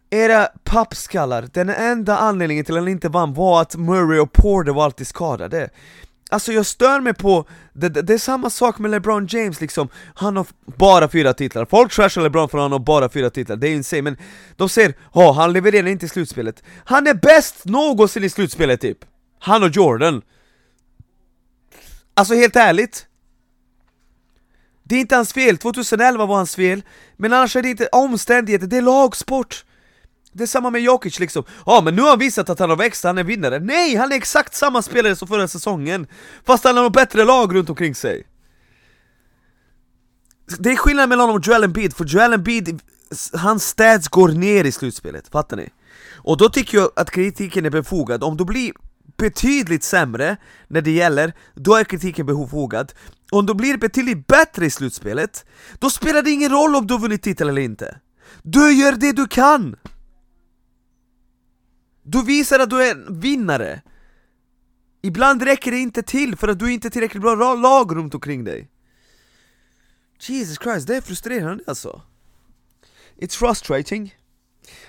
era 0.10 0.48
pappskallar, 0.64 1.50
den 1.54 1.70
enda 1.70 2.18
anledningen 2.18 2.66
till 2.66 2.76
att 2.76 2.82
han 2.82 2.88
inte 2.88 3.10
vann 3.10 3.34
var 3.34 3.62
att 3.62 3.76
Murray 3.76 4.20
och 4.20 4.32
Porter 4.32 4.72
var 4.72 4.86
alltid 4.86 5.08
skadade. 5.08 5.70
Alltså 6.30 6.54
jag 6.54 6.66
stör 6.66 7.00
mig 7.00 7.14
på, 7.14 7.46
det, 7.74 7.90
det, 7.90 8.02
det, 8.02 8.14
är 8.14 8.18
samma 8.18 8.50
sak 8.50 8.80
med 8.80 8.92
LeBron 8.92 9.28
James 9.30 9.62
liksom. 9.62 9.90
Han 10.16 10.38
har 10.38 10.48
bara 10.66 11.10
fyra 11.10 11.34
titlar, 11.34 11.66
folk 11.66 11.94
trashar 11.94 12.22
LeBron 12.22 12.50
för 12.50 12.58
att 12.58 12.62
han 12.62 12.72
har 12.72 12.80
bara 12.80 13.10
fyra 13.10 13.30
titlar, 13.30 13.56
det 13.56 13.68
är 13.68 13.76
insane 13.76 14.02
men 14.02 14.18
De 14.56 14.70
säger 14.70 14.94
ja, 15.14 15.32
han 15.32 15.54
levererar 15.54 15.88
inte 15.88 16.06
i 16.06 16.10
slutspelet. 16.10 16.64
Han 16.86 17.08
är 17.08 17.14
bäst 17.14 17.66
någonsin 17.66 18.24
i 18.24 18.30
slutspelet 18.30 18.82
typ. 18.82 18.98
Han 19.40 19.64
och 19.64 19.70
Jordan. 19.70 20.22
Alltså 22.14 22.34
helt 22.34 22.56
ärligt. 22.56 23.06
Det 24.84 24.96
är 24.96 25.00
inte 25.00 25.16
hans 25.16 25.34
fel, 25.34 25.58
2011 25.58 26.26
var 26.26 26.36
hans 26.36 26.56
fel. 26.56 26.82
Men 27.18 27.34
annars 27.34 27.56
är 27.56 27.62
det 27.62 27.70
inte 27.70 27.88
omständigheter, 27.88 28.68
det 28.68 28.78
är 28.78 28.82
lagsport 28.82 29.66
det 30.38 30.44
är 30.44 30.48
samma 30.48 30.70
med 30.70 30.82
Jokic 30.82 31.20
liksom, 31.20 31.44
ja 31.66 31.82
men 31.82 31.96
nu 31.96 32.02
har 32.02 32.10
han 32.10 32.20
visat 32.20 32.50
att 32.50 32.60
han 32.60 32.70
har 32.70 32.78
växt, 32.78 33.04
han 33.04 33.18
är 33.18 33.24
vinnare. 33.24 33.60
Nej, 33.60 33.96
han 33.96 34.12
är 34.12 34.16
exakt 34.16 34.56
samma 34.56 34.82
spelare 34.82 35.16
som 35.16 35.28
förra 35.28 35.48
säsongen 35.48 36.08
Fast 36.46 36.64
han 36.64 36.78
har 36.78 36.84
något 36.84 36.94
bättre 36.94 37.24
lag 37.24 37.56
runt 37.56 37.70
omkring 37.70 37.96
sig. 37.96 38.28
Det 40.60 40.72
är 40.72 40.76
skillnad 40.76 41.10
mellan 41.10 41.24
honom 41.24 41.36
och 41.36 41.48
Joel 41.48 41.64
Embiid, 41.64 41.94
för 41.96 42.06
Joel 42.06 42.34
Embiid, 42.34 42.82
hans 43.34 43.68
stats 43.68 44.08
går 44.08 44.30
ner 44.30 44.64
i 44.64 44.72
slutspelet, 44.72 45.28
fattar 45.28 45.58
ni? 45.58 45.70
Och 46.16 46.38
då 46.38 46.50
tycker 46.50 46.78
jag 46.78 46.92
att 46.96 47.12
kritiken 47.12 47.66
är 47.66 47.70
befogad, 47.70 48.24
om 48.24 48.38
du 48.38 48.46
blir 48.46 48.72
betydligt 49.18 49.84
sämre 49.84 50.38
när 50.68 50.82
det 50.82 50.92
gäller, 50.92 51.34
då 51.56 51.76
är 51.76 51.84
kritiken 51.84 52.26
befogad. 52.26 52.94
Om 53.32 53.46
du 53.46 53.54
blir 53.54 53.78
betydligt 53.78 54.28
bättre 54.28 54.66
i 54.66 54.70
slutspelet, 54.70 55.46
då 55.80 55.90
spelar 55.90 56.22
det 56.22 56.32
ingen 56.32 56.52
roll 56.52 56.76
om 56.76 56.88
du 56.88 56.94
har 56.94 57.02
vunnit 57.02 57.24
titel 57.24 57.50
eller 57.50 57.62
inte. 57.62 57.98
Du 58.44 58.72
gör 58.72 58.92
det 58.92 59.12
du 59.12 59.28
kan! 59.28 59.76
Du 62.10 62.24
visar 62.24 62.60
att 62.60 62.70
du 62.70 62.84
är 62.84 62.92
en 62.92 63.20
vinnare! 63.20 63.82
Ibland 65.02 65.44
räcker 65.44 65.72
det 65.72 65.78
inte 65.78 66.04
till 66.04 66.36
för 66.36 66.48
att 66.48 66.60
du 66.60 66.74
inte 66.74 66.88
är 66.88 66.90
tillräckligt 66.90 67.22
bra 67.22 67.56
lag 67.56 67.96
runt 67.96 68.14
omkring 68.14 68.44
dig. 68.44 68.70
Jesus 70.20 70.58
Christ, 70.64 70.88
det 70.88 70.96
är 70.96 71.02
frustrerande 71.02 71.64
alltså. 71.68 72.02
It's 73.18 73.38
frustrating. 73.38 74.16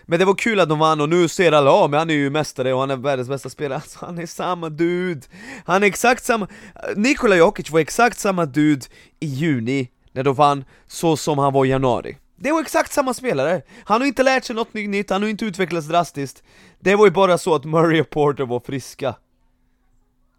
Men 0.02 0.18
det 0.18 0.24
var 0.24 0.34
kul 0.34 0.60
att 0.60 0.68
de 0.68 0.78
vann 0.78 1.00
och 1.00 1.08
nu 1.08 1.28
ser 1.28 1.52
alla, 1.52 1.70
ja 1.70 1.88
men 1.88 1.98
han 1.98 2.10
är 2.10 2.14
ju 2.14 2.30
mästare 2.30 2.74
och 2.74 2.80
han 2.80 2.90
är 2.90 2.96
världens 2.96 3.28
bästa 3.28 3.50
spelare. 3.50 3.76
Alltså 3.78 4.06
han 4.06 4.18
är 4.18 4.26
samma 4.26 4.68
dude. 4.68 5.26
Han 5.64 5.82
är 5.82 5.86
exakt 5.86 6.24
samma, 6.24 6.48
Nikola 6.96 7.36
Jokic 7.36 7.70
var 7.70 7.80
exakt 7.80 8.18
samma 8.18 8.46
dude 8.46 8.86
i 9.20 9.26
juni 9.26 9.90
när 10.12 10.22
de 10.22 10.34
vann, 10.34 10.64
så 10.86 11.16
som 11.16 11.38
han 11.38 11.52
var 11.52 11.64
i 11.64 11.68
januari 11.68 12.16
det 12.40 12.52
var 12.52 12.60
exakt 12.60 12.92
samma 12.92 13.14
spelare, 13.14 13.62
han 13.84 14.00
har 14.00 14.08
inte 14.08 14.22
lärt 14.22 14.44
sig 14.44 14.56
något 14.56 14.74
nytt, 14.74 15.10
han 15.10 15.22
har 15.22 15.28
inte 15.28 15.44
utvecklats 15.44 15.86
drastiskt. 15.86 16.42
Det 16.80 16.96
var 16.96 17.04
ju 17.04 17.10
bara 17.10 17.38
så 17.38 17.54
att 17.54 17.64
Murray 17.64 18.00
och 18.00 18.10
Porter 18.10 18.46
var 18.46 18.60
friska. 18.60 19.14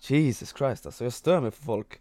Jesus 0.01 0.53
Christ 0.57 0.85
alltså, 0.85 1.03
jag 1.03 1.13
stör 1.13 1.41
mig 1.41 1.51
för 1.51 1.63
folk. 1.63 1.93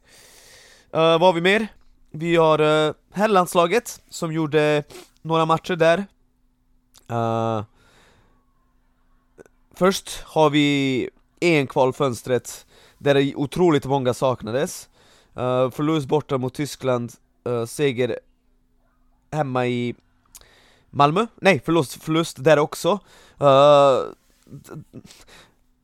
Uh, 0.95 1.01
Vad 1.01 1.21
har 1.21 1.33
vi 1.33 1.41
mer? 1.41 1.67
Vi 2.11 2.37
har 2.37 2.61
uh, 2.61 2.95
herrlandslaget 3.13 4.01
som 4.11 4.33
gjorde 4.33 4.85
några 5.23 5.47
matcher 5.47 5.77
där. 5.77 6.07
Uh, 7.11 7.65
Först 9.75 10.23
har 10.25 10.51
vi 10.51 11.11
EM-kvalfönstret 11.41 12.67
där 12.99 13.15
det 13.15 13.35
otroligt 13.35 13.85
många 13.85 14.15
saknades. 14.15 14.89
Uh, 15.37 15.71
Förlust 15.71 16.09
borta 16.09 16.39
mot 16.39 16.55
Tyskland, 16.55 17.13
uh, 17.49 17.65
seger 17.65 18.19
hemma 19.31 19.67
i 19.67 19.95
Malmö, 20.91 21.27
nej 21.41 21.61
förlust, 21.65 22.03
förlust 22.03 22.45
där 22.45 22.59
också. 22.59 23.01
Uh, 23.43 24.13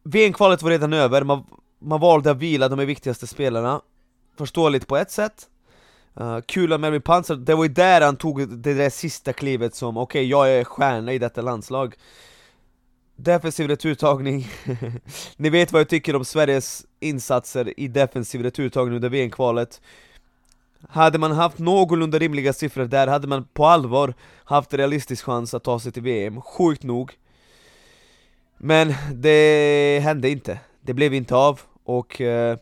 VM-kvalet 0.04 0.62
var 0.62 0.70
redan 0.70 0.92
över, 0.92 1.24
man, 1.24 1.44
man 1.78 2.00
valde 2.00 2.30
att 2.30 2.36
vila 2.36 2.68
de 2.68 2.78
viktigaste 2.78 3.26
spelarna. 3.26 3.80
Förståeligt 4.38 4.86
på 4.86 4.96
ett 4.96 5.10
sätt. 5.10 5.48
Uh, 6.20 6.40
Kul 6.40 6.72
att 6.72 6.80
Melvin 6.80 7.02
Panzer, 7.02 7.36
det 7.36 7.54
var 7.54 7.64
ju 7.64 7.72
där 7.72 8.00
han 8.00 8.16
tog 8.16 8.48
det 8.48 8.74
där 8.74 8.90
sista 8.90 9.32
klivet 9.32 9.74
som 9.74 9.96
okej, 9.96 10.20
okay, 10.20 10.30
jag 10.30 10.50
är 10.50 10.64
stjärna 10.64 11.12
i 11.12 11.18
detta 11.18 11.42
landslag. 11.42 11.94
Defensiv 13.16 13.68
returtagning, 13.68 14.48
ni 15.36 15.50
vet 15.50 15.72
vad 15.72 15.80
jag 15.80 15.88
tycker 15.88 16.16
om 16.16 16.24
Sveriges 16.24 16.86
insatser 17.00 17.80
i 17.80 17.88
defensiv 17.88 18.42
returtagning 18.42 18.94
under 18.94 19.08
VM-kvalet 19.08 19.80
hade 20.88 21.18
man 21.18 21.32
haft 21.32 21.58
någorlunda 21.58 22.18
rimliga 22.18 22.52
siffror 22.52 22.84
där 22.84 23.06
hade 23.06 23.26
man 23.26 23.44
på 23.44 23.66
allvar 23.66 24.14
haft 24.44 24.74
realistisk 24.74 25.24
chans 25.24 25.54
att 25.54 25.64
ta 25.64 25.78
sig 25.78 25.92
till 25.92 26.02
VM, 26.02 26.40
sjukt 26.40 26.82
nog. 26.82 27.12
Men 28.58 28.94
det 29.12 30.00
hände 30.02 30.28
inte, 30.28 30.58
det 30.80 30.94
blev 30.94 31.14
inte 31.14 31.36
av 31.36 31.60
och 31.84 32.20
eh, 32.20 32.58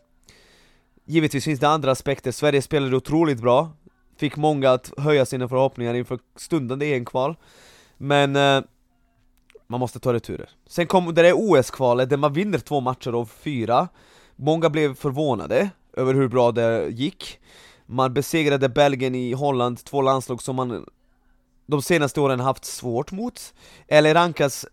Givetvis 1.05 1.43
finns 1.43 1.59
det 1.59 1.67
andra 1.67 1.91
aspekter, 1.91 2.31
Sverige 2.31 2.61
spelade 2.61 2.95
otroligt 2.95 3.41
bra. 3.41 3.71
Fick 4.17 4.35
många 4.35 4.71
att 4.71 4.93
höja 4.97 5.25
sina 5.25 5.47
förhoppningar 5.47 5.93
inför 5.93 6.19
stundande 6.35 6.93
EM-kval 6.93 7.35
Men 7.97 8.35
eh, 8.35 8.61
man 9.67 9.79
måste 9.79 9.99
ta 9.99 10.13
returer. 10.13 10.49
Sen 10.67 10.87
kom 10.87 11.13
det 11.13 11.21
där 11.21 11.33
OS-kvalet 11.35 12.09
där 12.09 12.17
man 12.17 12.33
vinner 12.33 12.57
två 12.57 12.81
matcher 12.81 13.11
av 13.11 13.25
fyra. 13.25 13.87
Många 14.35 14.69
blev 14.69 14.95
förvånade 14.95 15.69
över 15.93 16.13
hur 16.13 16.27
bra 16.27 16.51
det 16.51 16.87
gick. 16.89 17.39
Man 17.85 18.13
besegrade 18.13 18.69
Belgien 18.69 19.15
i 19.15 19.33
Holland, 19.33 19.83
två 19.83 20.01
landslag 20.01 20.41
som 20.41 20.55
man 20.55 20.85
de 21.65 21.81
senaste 21.81 22.21
åren 22.21 22.39
haft 22.39 22.65
svårt 22.65 23.11
mot 23.11 23.53
Eller 23.87 24.13
rankas. 24.13 24.65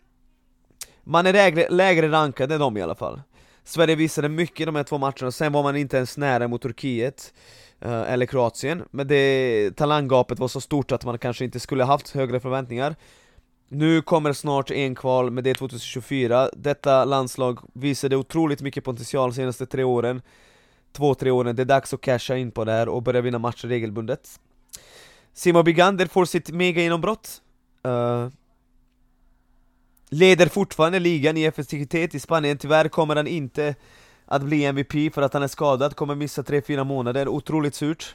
Man 1.05 1.27
är 1.27 1.33
lägre, 1.33 1.69
lägre 1.71 2.11
rankad 2.11 2.53
än 2.53 2.61
dem 2.61 2.77
i 2.77 2.83
alla 2.83 2.95
fall. 2.95 3.21
Sverige 3.65 3.95
visade 3.95 4.29
mycket 4.29 4.61
i 4.61 4.65
de 4.65 4.77
här 4.77 4.83
två 4.83 4.99
matcherna, 4.99 5.31
sen 5.31 5.53
var 5.53 5.63
man 5.63 5.77
inte 5.77 5.97
ens 5.97 6.17
nära 6.17 6.49
mot 6.49 6.63
Turkiet 6.63 7.33
eh, 7.81 8.13
Eller 8.13 8.27
Kroatien, 8.27 8.83
men 8.91 9.07
det 9.07 9.77
talanggapet 9.77 10.39
var 10.39 10.49
så 10.49 10.61
stort 10.61 10.93
att 10.93 11.05
man 11.05 11.19
kanske 11.19 11.45
inte 11.45 11.61
skulle 11.61 11.85
haft 11.85 12.11
högre 12.11 12.41
förväntningar. 12.41 12.97
Nu 13.69 14.03
kommer 14.03 14.33
snart 14.33 14.71
en 14.71 14.95
kval 14.95 15.31
med 15.31 15.45
det 15.45 15.55
2024 15.55 16.51
Detta 16.57 17.05
landslag 17.05 17.59
visade 17.73 18.17
otroligt 18.17 18.61
mycket 18.61 18.85
potential 18.85 19.31
de 19.31 19.35
senaste 19.37 19.67
tre 19.67 19.85
åren. 19.85 20.23
Två, 20.93 21.15
tre 21.15 21.31
åren, 21.31 21.57
det 21.57 21.63
är 21.63 21.67
dags 21.67 21.95
att 21.95 22.01
casha 22.01 22.37
in 22.37 22.51
på 22.51 22.65
det 22.65 22.73
här 22.73 22.89
och 22.89 23.03
börja 23.03 23.21
vinna 23.21 23.39
matcher 23.39 23.69
regelbundet. 23.69 24.41
Simon 25.33 25.65
Bigander 25.65 26.07
får 26.07 26.25
sitt 26.25 26.51
mega 26.51 26.83
genombrott. 26.83 27.43
Uh, 27.87 28.29
Leder 30.13 30.47
fortfarande 30.47 30.99
ligan 30.99 31.37
i 31.37 31.45
effektivitet 31.45 32.15
i 32.15 32.21
Spanien, 32.21 32.59
tyvärr 32.59 32.89
kommer 32.89 33.17
han 33.17 33.27
inte 33.27 33.75
att 34.27 34.43
bli 34.43 34.65
MVP 34.65 35.15
för 35.15 35.23
att 35.23 35.33
han 35.33 35.43
är 35.43 35.49
skadad, 35.49 35.97
kommer 35.97 36.15
missa 36.15 36.43
3-4 36.43 36.85
månader, 36.85 37.29
otroligt 37.29 37.75
surt. 37.75 38.15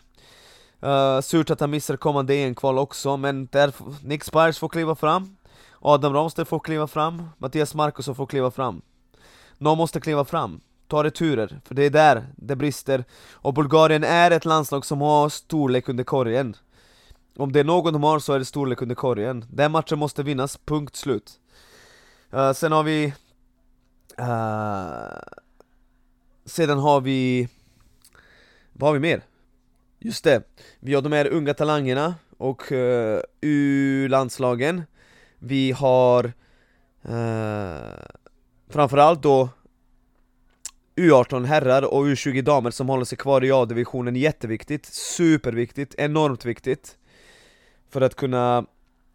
Uh, 0.84 1.22
Surt 1.22 1.50
att 1.50 1.60
han 1.60 1.70
missar 1.70 1.98
kommande 1.98 2.36
EM-kval 2.36 2.78
också, 2.78 3.18
men 3.18 3.48
där 3.52 3.74
Nick 4.04 4.24
Spires 4.24 4.60
får 4.60 4.70
kliva 4.70 4.96
fram. 4.96 5.38
Adam 5.80 6.14
Ramstedt 6.14 6.50
får 6.50 6.60
kliva 6.60 6.88
fram, 6.88 7.30
Mattias 7.38 7.76
Markusson 7.76 8.16
får 8.16 8.26
kliva 8.26 8.52
fram. 8.52 8.82
Någon 9.58 9.78
måste 9.78 10.00
kliva 10.00 10.26
fram, 10.26 10.62
ta 10.88 11.04
returer, 11.04 11.60
för 11.66 11.76
det 11.76 11.84
är 11.84 11.90
där 11.90 12.26
det 12.36 12.56
brister. 12.56 13.04
Och 13.32 13.54
Bulgarien 13.54 14.04
är 14.04 14.32
ett 14.32 14.46
landslag 14.46 14.86
som 14.86 15.02
har 15.02 15.30
storlek 15.30 15.90
under 15.90 16.04
korgen. 16.04 16.56
Om 17.38 17.52
det 17.52 17.60
är 17.60 17.64
någon 17.64 17.94
de 17.94 18.04
har 18.04 18.20
så 18.20 18.34
är 18.34 18.40
det 18.40 18.46
storlek 18.46 18.82
under 18.82 18.96
korgen. 18.96 19.46
Den 19.50 19.72
matchen 19.72 20.00
måste 20.00 20.24
vinnas, 20.24 20.58
punkt 20.66 20.96
slut. 20.96 21.40
Uh, 22.34 22.54
Sen 22.54 22.72
har 22.72 22.84
vi 22.84 23.06
uh, 24.20 25.20
Sedan 26.46 26.80
har 26.80 27.02
vi 27.02 27.50
Vad 28.74 28.90
har 28.90 28.94
vi 28.94 29.00
mer? 29.00 29.24
Just 30.00 30.24
det, 30.24 30.44
vi 30.80 30.94
har 30.94 31.02
de 31.02 31.12
här 31.12 31.28
unga 31.28 31.54
talangerna 31.54 32.16
och 32.38 32.72
uh, 32.72 33.20
U-landslagen. 33.42 34.84
Vi 35.40 35.72
har 35.72 36.26
uh, 37.10 38.06
framförallt 38.70 39.22
då 39.22 39.50
U18 40.96 41.46
herrar 41.46 41.82
och 41.82 42.06
U20 42.06 42.42
damer 42.42 42.72
som 42.72 42.90
håller 42.90 43.06
sig 43.06 43.18
kvar 43.18 43.44
i 43.44 43.52
A-divisionen, 43.52 44.16
jätteviktigt, 44.16 44.86
superviktigt, 44.86 45.96
enormt 45.98 46.46
viktigt 46.46 46.98
För 47.90 48.02
att 48.02 48.16
kunna 48.16 48.66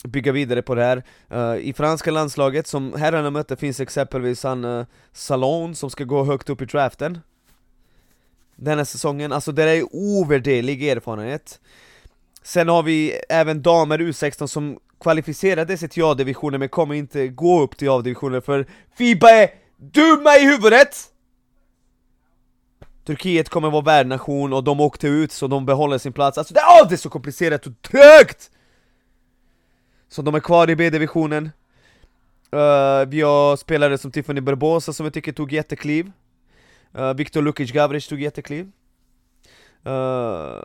bygga 0.05 0.33
vidare 0.33 0.63
på 0.63 0.75
det 0.75 0.85
här. 0.85 1.03
Uh, 1.33 1.69
I 1.69 1.73
franska 1.73 2.11
landslaget 2.11 2.67
som 2.67 2.95
herrarna 2.95 3.31
mötte 3.31 3.57
finns 3.57 3.81
exempelvis 3.81 4.43
han 4.43 4.65
uh, 4.65 4.87
Salon 5.13 5.75
som 5.75 5.91
ska 5.91 6.05
gå 6.05 6.25
högt 6.25 6.51
upp 6.51 6.63
i 6.63 6.65
draften 6.65 7.19
Denna 8.57 8.85
säsongen, 8.85 9.33
alltså 9.33 9.53
det 9.53 9.63
är 9.63 9.85
ovärderlig 9.91 10.89
erfarenhet. 10.89 11.61
Sen 12.43 12.69
har 12.69 12.83
vi 12.83 13.21
även 13.29 13.63
damer 13.63 13.99
U16 13.99 14.47
som 14.47 14.79
kvalificerade 15.01 15.77
sig 15.77 15.89
till 15.89 16.05
A-divisionen 16.05 16.61
men 16.61 16.69
kommer 16.69 16.95
inte 16.95 17.29
gå 17.29 17.63
upp 17.63 17.77
till 17.77 17.91
A-divisionen 17.91 18.43
för 18.43 18.67
Fiba 18.97 19.31
är 19.31 19.51
dumma 19.77 20.37
i 20.37 20.45
huvudet! 20.45 21.11
Turkiet 23.11 23.49
kommer 23.49 23.71
vara 23.71 23.83
värdnation 23.83 24.53
och 24.53 24.65
de 24.65 24.81
åkte 24.81 25.09
ut 25.09 25.33
så 25.33 25.47
de 25.47 25.67
behåller 25.67 25.99
sin 25.99 26.13
plats, 26.13 26.39
alltså 26.39 26.55
det, 26.55 26.61
oh, 26.61 26.89
det 26.89 26.95
är 26.95 26.97
så 26.97 27.11
komplicerat 27.11 27.67
och 27.67 27.83
trögt! 27.83 28.51
Så 30.09 30.23
de 30.23 30.35
är 30.35 30.41
kvar 30.41 30.71
i 30.71 30.77
B-divisionen. 30.77 31.45
Uh, 32.55 33.09
Vi 33.09 33.21
har 33.21 33.57
spelare 33.57 33.99
som 33.99 34.11
Tiffany 34.11 34.41
Barbosa 34.41 34.93
som 34.93 35.07
jag 35.07 35.15
tycker 35.15 35.33
tog 35.33 35.53
jättekliv. 35.53 36.13
Uh, 36.99 37.15
Viktor 37.15 37.43
Lukic 37.43 37.73
Gavric 37.73 38.09
tog 38.09 38.21
jättekliv. 38.21 38.73
Uh, 39.87 40.63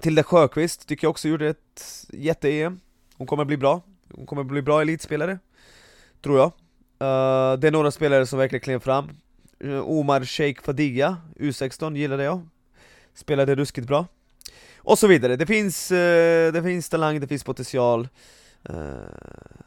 Tilda 0.00 0.22
Sjöqvist 0.22 0.88
tycker 0.88 1.04
jag 1.04 1.10
också 1.10 1.28
gjorde 1.28 1.48
ett 1.48 2.06
jätte-EM 2.12 2.80
hon 3.16 3.26
kommer 3.26 3.44
bli 3.44 3.56
bra, 3.56 3.82
hon 4.14 4.26
kommer 4.26 4.44
bli 4.44 4.62
bra 4.62 4.80
elitspelare 4.80 5.38
Tror 6.22 6.38
jag. 6.38 6.46
Uh, 6.46 7.58
Det 7.58 7.66
är 7.66 7.70
några 7.70 7.90
spelare 7.90 8.26
som 8.26 8.38
verkligen 8.38 8.60
klev 8.60 8.80
fram. 8.80 9.10
Eh, 9.60 9.90
Omar 9.90 10.24
Sheikh 10.24 10.62
Fadiga, 10.62 11.16
U16 11.40 11.96
gillade 11.96 12.22
jag. 12.24 12.48
Spelade 13.14 13.54
ruskigt 13.54 13.86
bra. 13.86 14.06
Och 14.76 14.98
så 14.98 15.06
vidare, 15.06 15.36
det 15.36 15.46
finns, 15.46 15.90
eh, 15.90 16.52
det 16.52 16.62
finns 16.62 16.88
talang, 16.88 17.20
det 17.20 17.26
finns 17.26 17.44
potential. 17.44 18.08
Eh, 18.68 18.74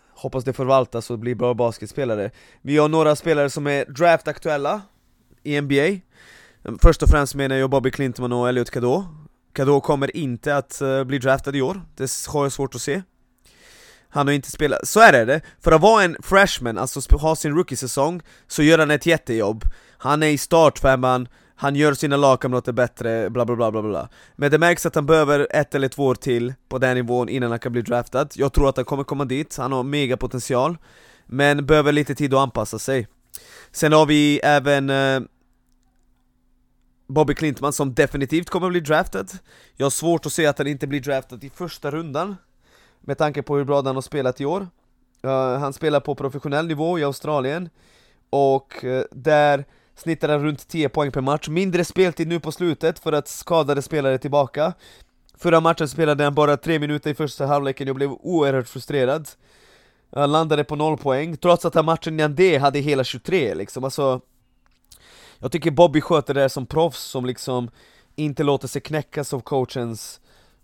hoppas 0.09 0.43
det 0.43 0.53
förvaltas 0.53 1.09
och 1.09 1.19
blir 1.19 1.35
bra 1.35 1.53
basketspelare. 1.53 2.31
Vi 2.61 2.77
har 2.77 2.89
några 2.89 3.15
spelare 3.15 3.49
som 3.49 3.67
är 3.67 3.85
draftaktuella 3.85 4.81
i 5.43 5.61
NBA 5.61 5.99
Först 6.81 7.03
och 7.03 7.09
främst 7.09 7.35
menar 7.35 7.55
jag 7.55 7.69
Bobby 7.69 7.91
Clintman 7.91 8.31
och 8.31 8.49
Elliot 8.49 8.69
Kado 8.69 9.05
Kado 9.53 9.81
kommer 9.81 10.17
inte 10.17 10.55
att 10.55 10.81
bli 11.05 11.17
draftad 11.17 11.55
i 11.55 11.61
år, 11.61 11.81
det 11.95 12.27
har 12.27 12.45
jag 12.45 12.51
svårt 12.51 12.75
att 12.75 12.81
se 12.81 13.01
han 14.11 14.27
har 14.27 14.33
inte 14.33 14.51
spelat, 14.51 14.87
så 14.87 14.99
är 14.99 15.25
det. 15.25 15.41
För 15.63 15.71
att 15.71 15.81
vara 15.81 16.03
en 16.03 16.17
freshman, 16.23 16.77
alltså 16.77 17.17
ha 17.17 17.35
sin 17.35 17.55
rookie-säsong, 17.55 18.21
så 18.47 18.63
gör 18.63 18.79
han 18.79 18.91
ett 18.91 19.05
jättejobb. 19.05 19.65
Han 19.97 20.23
är 20.23 20.27
i 20.27 20.37
startfemman, 20.37 21.27
han 21.55 21.75
gör 21.75 21.93
sina 21.93 22.17
lagkamrater 22.17 22.71
bättre, 22.71 23.29
bla 23.29 23.45
bla 23.45 23.55
bla 23.55 23.71
bla 23.71 23.81
bla. 23.81 24.09
Men 24.35 24.51
det 24.51 24.57
märks 24.57 24.85
att 24.85 24.95
han 24.95 25.05
behöver 25.05 25.47
ett 25.51 25.75
eller 25.75 25.87
två 25.87 26.05
år 26.05 26.15
till 26.15 26.53
på 26.69 26.77
den 26.77 26.95
nivån 26.95 27.29
innan 27.29 27.49
han 27.49 27.59
kan 27.59 27.71
bli 27.71 27.81
draftad. 27.81 28.27
Jag 28.35 28.53
tror 28.53 28.69
att 28.69 28.75
han 28.75 28.85
kommer 28.85 29.03
komma 29.03 29.25
dit, 29.25 29.57
han 29.57 29.71
har 29.71 29.83
mega 29.83 30.17
potential 30.17 30.77
Men 31.25 31.65
behöver 31.65 31.91
lite 31.91 32.15
tid 32.15 32.33
att 32.33 32.39
anpassa 32.39 32.79
sig. 32.79 33.07
Sen 33.71 33.93
har 33.93 34.05
vi 34.05 34.39
även 34.43 34.89
eh, 34.89 35.21
Bobby 37.07 37.35
Klintman 37.35 37.73
som 37.73 37.93
definitivt 37.93 38.49
kommer 38.49 38.69
bli 38.69 38.79
draftad. 38.79 39.25
Jag 39.75 39.85
har 39.85 39.91
svårt 39.91 40.25
att 40.25 40.33
se 40.33 40.45
att 40.45 40.57
han 40.57 40.67
inte 40.67 40.87
blir 40.87 40.99
draftad 40.99 41.39
i 41.41 41.49
första 41.49 41.91
rundan 41.91 42.35
med 43.01 43.17
tanke 43.17 43.41
på 43.41 43.57
hur 43.57 43.63
bra 43.63 43.81
han 43.81 43.95
har 43.95 44.01
spelat 44.01 44.41
i 44.41 44.45
år. 44.45 44.67
Uh, 45.25 45.57
han 45.57 45.73
spelar 45.73 45.99
på 45.99 46.15
professionell 46.15 46.67
nivå 46.67 46.99
i 46.99 47.03
Australien 47.03 47.69
och 48.29 48.83
uh, 48.83 49.01
där 49.11 49.65
snittar 49.95 50.29
han 50.29 50.43
runt 50.43 50.67
10 50.67 50.89
poäng 50.89 51.11
per 51.11 51.21
match, 51.21 51.47
mindre 51.47 51.85
speltid 51.85 52.27
nu 52.27 52.39
på 52.39 52.51
slutet 52.51 52.99
för 52.99 53.13
att 53.13 53.27
skadade 53.27 53.81
spelare 53.81 54.13
är 54.13 54.17
tillbaka. 54.17 54.73
Förra 55.37 55.59
matchen 55.59 55.87
spelade 55.87 56.23
han 56.23 56.35
bara 56.35 56.57
3 56.57 56.79
minuter 56.79 57.09
i 57.09 57.13
första 57.13 57.45
halvleken, 57.45 57.87
jag 57.87 57.95
blev 57.95 58.11
oerhört 58.11 58.67
frustrerad. 58.67 59.29
Han 60.15 60.31
landade 60.31 60.63
på 60.63 60.75
0 60.75 60.97
poäng, 60.97 61.37
trots 61.37 61.65
att 61.65 61.75
han 61.75 61.85
matchen 61.85 62.13
innan 62.13 62.35
det 62.35 62.57
hade 62.57 62.79
hela 62.79 63.03
23 63.03 63.55
liksom, 63.55 63.83
alltså 63.83 64.21
Jag 65.39 65.51
tycker 65.51 65.71
Bobby 65.71 66.01
sköter 66.01 66.33
det 66.33 66.49
som 66.49 66.65
proffs 66.65 67.01
som 67.01 67.25
liksom 67.25 67.69
inte 68.15 68.43
låter 68.43 68.67
sig 68.67 68.81
knäckas 68.81 69.33
av 69.33 69.39
coachens 69.39 70.21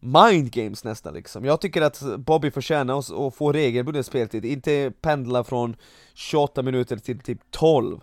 mind 0.07 0.51
games 0.51 0.83
nästan 0.83 1.13
liksom. 1.13 1.45
Jag 1.45 1.61
tycker 1.61 1.81
att 1.81 2.01
Bobby 2.17 2.51
förtjänar 2.51 2.99
att 3.27 3.35
få 3.35 3.51
regelbunden 3.51 4.03
speltid, 4.03 4.45
inte 4.45 4.93
pendla 5.01 5.43
från 5.43 5.75
28 6.13 6.61
minuter 6.61 6.97
till 6.97 7.19
typ 7.19 7.39
12 7.51 7.99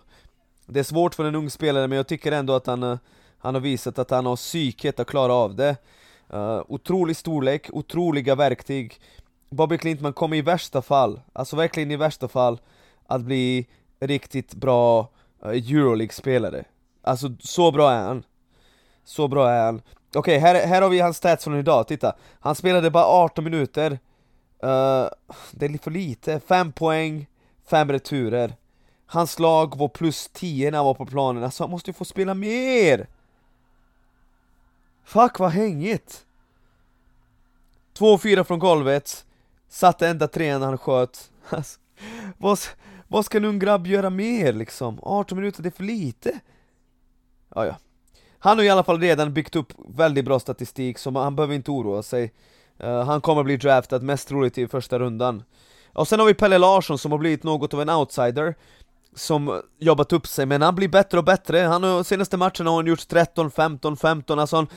Det 0.65 0.79
är 0.79 0.83
svårt 0.83 1.15
för 1.15 1.25
en 1.25 1.35
ung 1.35 1.49
spelare 1.49 1.87
men 1.87 1.95
jag 1.95 2.07
tycker 2.07 2.31
ändå 2.31 2.53
att 2.53 2.67
han, 2.67 2.83
eh, 2.83 2.97
han 3.37 3.53
har 3.53 3.61
visat 3.61 3.99
att 3.99 4.11
han 4.11 4.25
har 4.25 4.35
psyket 4.35 4.99
att 4.99 5.07
klara 5.07 5.33
av 5.33 5.55
det. 5.55 5.75
Uh, 6.33 6.61
Otrolig 6.67 7.17
storlek, 7.17 7.69
otroliga 7.73 8.35
verktyg. 8.35 8.99
Bobby 9.49 9.77
Klintman 9.77 10.13
kommer 10.13 10.37
i 10.37 10.41
värsta 10.41 10.81
fall, 10.81 11.21
alltså 11.33 11.55
verkligen 11.55 11.91
i 11.91 11.95
värsta 11.95 12.27
fall 12.27 12.59
Att 13.07 13.21
bli 13.21 13.67
riktigt 13.99 14.53
bra 14.53 15.09
uh, 15.45 15.49
Euroleague-spelare. 15.49 16.65
Alltså 17.01 17.35
så 17.39 17.71
bra 17.71 17.91
är 17.91 18.03
han. 18.03 18.23
Så 19.03 19.27
bra 19.27 19.49
är 19.49 19.65
han. 19.65 19.81
Okej, 20.09 20.19
okay, 20.19 20.37
här, 20.37 20.67
här 20.67 20.81
har 20.81 20.89
vi 20.89 20.99
hans 20.99 21.17
stats 21.17 21.43
från 21.43 21.59
idag, 21.59 21.87
titta 21.87 22.15
Han 22.39 22.55
spelade 22.55 22.91
bara 22.91 23.05
18 23.05 23.43
minuter 23.43 23.91
uh, 24.63 25.09
Det 25.51 25.65
är 25.65 25.83
för 25.83 25.91
lite, 25.91 26.39
5 26.39 26.71
poäng, 26.71 27.27
5 27.69 27.91
returer 27.91 28.55
Hans 29.05 29.39
lag 29.39 29.77
var 29.77 29.87
plus 29.87 30.29
10 30.33 30.71
när 30.71 30.77
han 30.77 30.85
var 30.85 30.93
på 30.93 31.05
planen, 31.05 31.43
alltså 31.43 31.63
han 31.63 31.71
måste 31.71 31.89
ju 31.89 31.93
få 31.93 32.05
spela 32.05 32.33
mer! 32.33 33.07
Fuck 35.03 35.39
vad 35.39 35.51
hängigt! 35.51 36.25
2-4 37.97 38.43
från 38.43 38.59
golvet 38.59 39.25
Satte 39.69 40.07
enda 40.07 40.27
trean 40.27 40.61
han 40.61 40.77
sköt 40.77 41.31
alltså, 41.49 41.79
vad, 42.37 42.59
vad 43.07 43.25
ska 43.25 43.37
en 43.37 43.45
ung 43.45 43.59
grabb 43.59 43.87
göra 43.87 44.09
mer 44.09 44.53
liksom? 44.53 44.99
18 45.01 45.37
minuter, 45.37 45.63
det 45.63 45.69
är 45.69 45.71
för 45.71 45.83
lite! 45.83 46.39
Ja, 47.55 47.65
ja 47.65 47.75
han 48.45 48.57
har 48.57 48.65
i 48.65 48.69
alla 48.69 48.83
fall 48.83 48.99
redan 48.99 49.33
byggt 49.33 49.55
upp 49.55 49.73
väldigt 49.87 50.25
bra 50.25 50.39
statistik, 50.39 50.97
så 50.97 51.19
han 51.19 51.35
behöver 51.35 51.55
inte 51.55 51.71
oroa 51.71 52.03
sig. 52.03 52.33
Uh, 52.83 53.03
Han 53.03 53.21
kommer 53.21 53.43
bli 53.43 53.57
draftad 53.57 53.99
mest 53.99 54.27
troligt 54.27 54.57
i 54.57 54.67
första 54.67 54.99
rundan. 54.99 55.43
Och 55.93 56.07
sen 56.07 56.19
har 56.19 56.27
vi 56.27 56.33
Pelle 56.33 56.57
Larsson 56.57 56.97
som 56.97 57.11
har 57.11 57.19
blivit 57.19 57.43
något 57.43 57.73
av 57.73 57.81
en 57.81 57.89
outsider 57.89 58.55
Som 59.15 59.61
jobbat 59.79 60.13
upp 60.13 60.27
sig, 60.27 60.45
men 60.45 60.61
han 60.61 60.75
blir 60.75 60.87
bättre 60.87 61.17
och 61.17 61.23
bättre. 61.23 61.57
Han 61.57 61.83
har 61.83 62.03
senaste 62.03 62.37
matcherna 62.37 62.69
har 62.69 62.75
han 62.75 62.87
gjort 62.87 63.07
13, 63.07 63.51
15, 63.51 63.97
15, 63.97 64.39
alltså 64.39 64.55
han, 64.55 64.67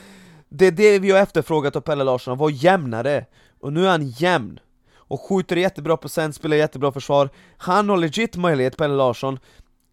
Det 0.49 0.67
är 0.67 0.71
det 0.71 0.99
vi 0.99 1.11
har 1.11 1.19
efterfrågat 1.19 1.75
av 1.75 1.81
Pelle 1.81 2.03
Larsson, 2.03 2.31
han 2.31 2.37
var 2.37 2.49
jämnare. 2.49 3.25
Och 3.59 3.73
nu 3.73 3.85
är 3.85 3.89
han 3.89 4.07
jämn. 4.07 4.59
Och 4.95 5.21
skjuter 5.21 5.55
jättebra 5.55 5.97
procent, 5.97 6.35
spelar 6.35 6.57
jättebra 6.57 6.91
försvar. 6.91 7.29
Han 7.57 7.89
har 7.89 7.97
legit 7.97 8.35
möjlighet, 8.35 8.77
Pelle 8.77 8.95
Larsson 8.95 9.39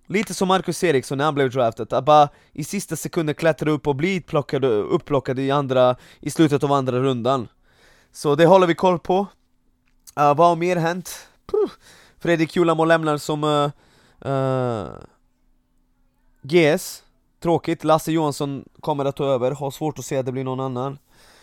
Lite 0.07 0.35
som 0.35 0.49
Marcus 0.49 0.85
Eriksson 0.85 1.19
när 1.19 1.25
han 1.25 1.35
blev 1.35 1.51
draftad, 1.51 1.97
att 1.97 2.05
bara 2.05 2.29
i 2.53 2.65
sista 2.65 2.97
sekunden 2.97 3.35
klättra 3.35 3.71
upp 3.71 3.87
och 3.87 3.97
bli 3.97 4.21
plockad, 4.21 4.65
upplockad 4.65 5.39
i, 5.39 5.51
andra, 5.51 5.97
i 6.21 6.31
slutet 6.31 6.65
av 6.65 6.73
andra 6.73 7.01
rundan 7.01 7.49
Så 8.13 8.35
det 8.35 8.47
håller 8.47 8.67
vi 8.67 8.75
koll 8.75 8.99
på 8.99 9.19
uh, 9.19 9.27
Vad 10.15 10.37
har 10.37 10.57
mer 10.57 10.77
hänt? 10.77 11.29
Puh. 11.47 11.71
Fredrik 12.19 12.57
Julamo 12.57 12.85
lämnar 12.85 13.19
som 13.19 13.45
eh, 13.45 13.71
eh, 14.21 14.33
uh, 14.33 14.87
uh, 14.87 14.89
GS 16.43 17.03
Tråkigt, 17.41 17.85
Lasse 17.85 18.13
Johansson 18.13 18.65
kommer 18.81 19.05
att 19.05 19.17
ta 19.17 19.25
över, 19.25 19.51
har 19.51 19.71
svårt 19.71 19.99
att 19.99 20.05
se 20.05 20.17
att 20.17 20.27
det 20.27 20.33
blir 20.33 20.45
någon 20.45 20.61
annan 20.61 20.99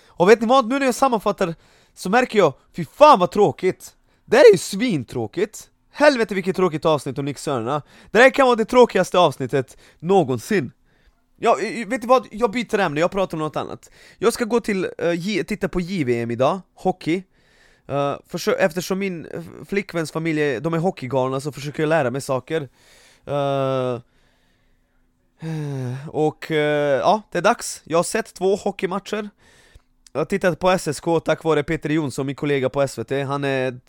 Och 0.07 0.29
vet 0.29 0.41
ni 0.41 0.47
vad? 0.47 0.69
Nu 0.69 0.79
när 0.79 0.85
jag 0.85 0.95
sammanfattar 0.95 1.55
så 1.93 2.09
märker 2.09 2.39
jag, 2.39 2.53
fy 2.75 2.85
fan 2.85 3.19
vad 3.19 3.31
tråkigt! 3.31 3.95
Det 4.25 4.37
här 4.37 4.43
är 4.43 4.51
ju 4.51 4.57
svintråkigt! 4.57 5.69
Helvete 5.93 6.35
vilket 6.35 6.55
tråkigt 6.55 6.85
avsnitt 6.85 7.17
om 7.17 7.25
Nick 7.25 7.37
Sörna 7.37 7.81
Det 8.11 8.19
här 8.19 8.29
kan 8.29 8.45
vara 8.45 8.55
det 8.55 8.65
tråkigaste 8.65 9.19
avsnittet 9.19 9.77
någonsin. 9.99 10.71
Ja, 11.37 11.57
vet 11.87 12.01
du 12.01 12.07
vad? 12.07 12.27
Jag 12.31 12.51
byter 12.51 12.79
ämne, 12.79 12.99
jag 12.99 13.11
pratar 13.11 13.37
om 13.37 13.39
något 13.39 13.55
annat. 13.55 13.91
Jag 14.17 14.33
ska 14.33 14.45
gå 14.45 14.59
till, 14.59 14.85
uh, 14.85 15.43
titta 15.43 15.69
på 15.69 15.81
JVM 15.81 16.31
idag, 16.31 16.61
hockey. 16.73 17.23
Uh, 17.89 18.17
Eftersom 18.59 18.99
min 18.99 19.25
eh, 19.25 19.41
flickväns 19.65 20.11
familj, 20.11 20.59
de 20.59 20.73
är 20.73 20.77
hockeygalna 20.77 21.39
så 21.39 21.51
försöker 21.51 21.83
jag 21.83 21.87
lära 21.87 22.11
mig 22.11 22.21
saker. 22.21 22.69
Uh, 23.27 23.99
Och 26.07 26.51
ja, 27.01 27.21
det 27.31 27.37
är 27.37 27.41
dags. 27.41 27.81
Jag 27.83 27.97
har 27.97 28.03
sett 28.03 28.33
två 28.33 28.55
hockeymatcher. 28.55 29.29
Jag 30.11 30.19
har 30.19 30.25
tittat 30.25 30.59
på 30.59 30.77
SSK 30.77 31.05
tack 31.25 31.43
vare 31.43 31.63
Peter 31.63 31.89
Jonsson, 31.89 32.25
min 32.25 32.35
kollega 32.35 32.69
på 32.69 32.87
SVT 32.87 33.11
Han 33.11 33.43
är 33.43 33.79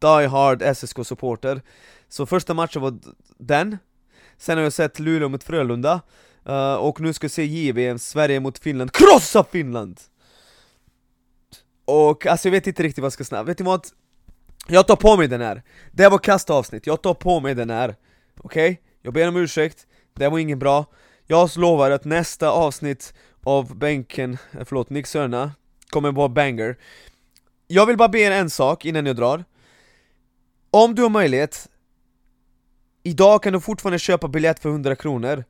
Die 0.00 0.26
Hard 0.26 0.62
SSK-supporter 0.62 1.62
Så 2.08 2.26
första 2.26 2.54
matchen 2.54 2.82
var 2.82 2.98
den. 3.38 3.78
Sen 4.38 4.56
har 4.56 4.62
jag 4.64 4.72
sett 4.72 4.98
Luleå 4.98 5.28
mot 5.28 5.44
Frölunda. 5.44 6.00
Uh, 6.48 6.74
Och 6.74 7.00
nu 7.00 7.12
ska 7.12 7.24
jag 7.24 7.30
se 7.30 7.44
JVM, 7.44 7.98
Sverige 7.98 8.40
mot 8.40 8.58
Finland. 8.58 8.92
Krossa 8.92 9.44
Finland! 9.44 10.00
Och 11.84 12.26
alltså 12.26 12.48
jag 12.48 12.52
vet 12.52 12.66
inte 12.66 12.82
riktigt 12.82 13.02
vad 13.02 13.06
jag 13.06 13.12
ska 13.12 13.24
säga 13.24 13.42
vet 13.42 13.58
ni 13.58 13.64
vad? 13.64 13.86
Jag 14.68 14.86
tar 14.86 14.96
på 14.96 15.16
mig 15.16 15.28
den 15.28 15.40
här. 15.40 15.62
Det 15.92 16.02
här 16.02 16.10
var 16.10 16.18
kastavsnitt, 16.18 16.86
jag 16.86 17.02
tar 17.02 17.14
på 17.14 17.40
mig 17.40 17.54
den 17.54 17.70
här. 17.70 17.96
Okej? 18.40 18.70
Okay? 18.70 18.76
Jag 19.02 19.14
ber 19.14 19.28
om 19.28 19.36
ursäkt, 19.36 19.86
det 20.14 20.28
var 20.28 20.38
inget 20.38 20.58
bra. 20.58 20.86
Jag 21.26 21.50
lovar 21.56 21.90
att 21.90 22.04
nästa 22.04 22.50
avsnitt 22.50 23.14
av 23.44 23.76
bänken, 23.76 24.38
eh, 24.52 24.64
förlåt, 24.64 24.90
Nick 24.90 25.06
Sörna 25.06 25.52
kommer 25.90 26.12
vara 26.12 26.28
banger. 26.28 26.76
Jag 27.66 27.86
vill 27.86 27.96
bara 27.96 28.08
be 28.08 28.18
er 28.18 28.30
en 28.30 28.50
sak 28.50 28.84
innan 28.84 29.06
jag 29.06 29.16
drar 29.16 29.44
om 30.70 30.94
du 30.94 31.02
har 31.02 31.10
möjlighet 31.10 31.68
Idag 33.02 33.42
kan 33.42 33.52
du 33.52 33.60
fortfarande 33.60 33.98
köpa 33.98 34.28
biljett 34.28 34.60
för 34.60 34.68
100 34.68 34.96
kronor. 34.96 35.44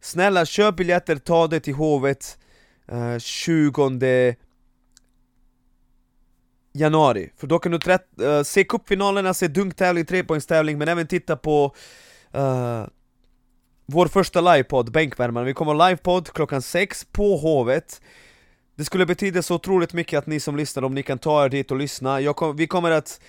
Snälla 0.00 0.44
köp 0.44 0.76
biljetter, 0.76 1.16
ta 1.16 1.46
det 1.46 1.60
till 1.60 1.74
Hovet 1.74 2.38
eh, 2.88 3.18
20 3.18 4.34
januari. 6.72 7.30
För 7.36 7.46
då 7.46 7.58
kan 7.58 7.72
du 7.72 7.92
eh, 8.26 8.42
se 8.42 8.64
cupfinalerna, 8.64 9.34
se 9.34 9.48
dunktävling, 9.48 10.04
trepoängstävling 10.04 10.78
men 10.78 10.88
även 10.88 11.06
titta 11.06 11.36
på 11.36 11.74
eh, 12.32 12.84
vår 13.86 14.06
första 14.06 14.40
livepodd, 14.40 14.92
Bänkvärmaren. 14.92 15.46
Vi 15.46 15.54
kommer 15.54 15.88
livepodd 15.88 16.28
klockan 16.32 16.62
6 16.62 17.06
på 17.12 17.36
Hovet. 17.36 18.00
Det 18.76 18.84
skulle 18.84 19.06
betyda 19.06 19.42
så 19.42 19.54
otroligt 19.54 19.92
mycket 19.92 20.18
att 20.18 20.26
ni 20.26 20.40
som 20.40 20.56
lyssnar, 20.56 20.82
om 20.82 20.94
ni 20.94 21.02
kan 21.02 21.18
ta 21.18 21.44
er 21.44 21.48
dit 21.48 21.70
och 21.70 21.76
lyssna. 21.76 22.32
Kom, 22.32 22.56
Vi 22.56 22.66
kommer 22.66 22.90
att 22.90 23.20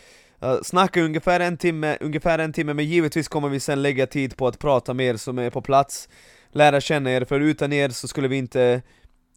Uh, 0.43 0.61
snacka 0.63 1.01
ungefär 1.01 1.39
en 1.39 1.57
timme, 1.57 1.97
ungefär 2.01 2.39
en 2.39 2.53
timme, 2.53 2.73
men 2.73 2.85
givetvis 2.85 3.27
kommer 3.27 3.49
vi 3.49 3.59
sen 3.59 3.81
lägga 3.81 4.07
tid 4.07 4.37
på 4.37 4.47
att 4.47 4.59
prata 4.59 4.93
med 4.93 5.05
er 5.05 5.17
som 5.17 5.39
är 5.39 5.49
på 5.49 5.61
plats. 5.61 6.09
Lära 6.51 6.81
känna 6.81 7.11
er, 7.11 7.25
för 7.25 7.39
utan 7.39 7.73
er 7.73 7.89
så 7.89 8.07
skulle 8.07 8.27
vi 8.27 8.37
inte 8.37 8.81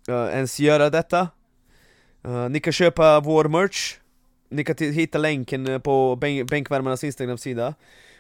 uh, 0.08 0.14
ens 0.14 0.60
göra 0.60 0.90
detta. 0.90 1.28
Uh, 2.26 2.48
Ni 2.48 2.60
kan 2.60 2.72
köpa 2.72 3.20
vår 3.20 3.44
merch. 3.44 3.96
Ni 4.48 4.64
kan 4.64 4.76
hitta 4.78 5.18
länken 5.18 5.80
på 5.80 6.16
bänk 6.16 6.50
Bänkvärmarnas 6.50 7.04
instagram-sida. 7.04 7.74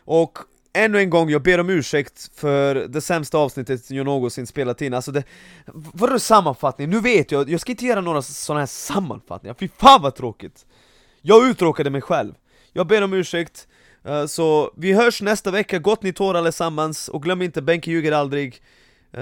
Och 0.04 0.38
ännu 0.72 0.98
en 0.98 1.10
gång, 1.10 1.30
jag 1.30 1.42
ber 1.42 1.60
om 1.60 1.70
ursäkt 1.70 2.30
för 2.34 2.74
det 2.74 3.00
sämsta 3.00 3.38
avsnittet 3.38 3.90
jag 3.90 4.06
någonsin 4.06 4.46
spelat 4.46 4.82
in. 4.82 4.94
Alltså 4.94 5.12
det... 5.12 5.24
Vadå 5.72 6.18
sammanfattning? 6.18 6.90
Nu 6.90 7.00
vet 7.00 7.32
jag, 7.32 7.50
jag 7.50 7.60
ska 7.60 7.72
inte 7.72 7.84
göra 7.84 8.00
några 8.00 8.22
sådana 8.22 8.60
här 8.60 8.66
sammanfattningar, 8.66 9.54
fy 9.54 9.68
fan 9.68 10.02
vad 10.02 10.14
tråkigt! 10.14 10.66
Jag 11.22 11.48
uttråkade 11.48 11.90
mig 11.90 12.00
själv 12.00 12.34
jag 12.76 12.86
ber 12.86 13.02
om 13.02 13.12
ursäkt, 13.12 13.68
uh, 14.08 14.26
så 14.26 14.72
vi 14.76 14.92
hörs 14.92 15.22
nästa 15.22 15.50
vecka, 15.50 15.78
gott 15.78 16.02
nytt 16.02 16.20
år 16.20 16.34
allesammans, 16.34 17.08
och 17.08 17.22
glöm 17.22 17.42
inte, 17.42 17.62
Benke 17.62 17.90
ljuger 17.90 18.12
aldrig. 18.12 18.54
Uh, 18.54 19.20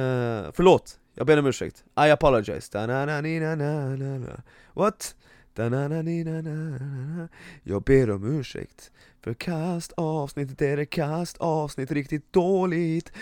Förlåt, 0.52 0.98
jag 1.14 1.26
ber 1.26 1.38
om 1.38 1.46
ursäkt, 1.46 1.84
I 2.06 2.10
apologize. 2.10 2.70
What? 4.72 5.14
Jag 7.62 7.82
ber 7.82 8.10
om 8.10 8.38
ursäkt. 8.40 8.90
För 9.24 9.34
kast 9.34 9.92
avsnittet 9.92 10.62
är 10.62 10.76
det 10.76 10.86
kast 10.86 11.36
avsnitt. 11.38 11.90
Riktigt 11.90 12.32
dåligt 12.32 13.12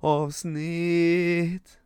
avsnitt. 0.00 1.78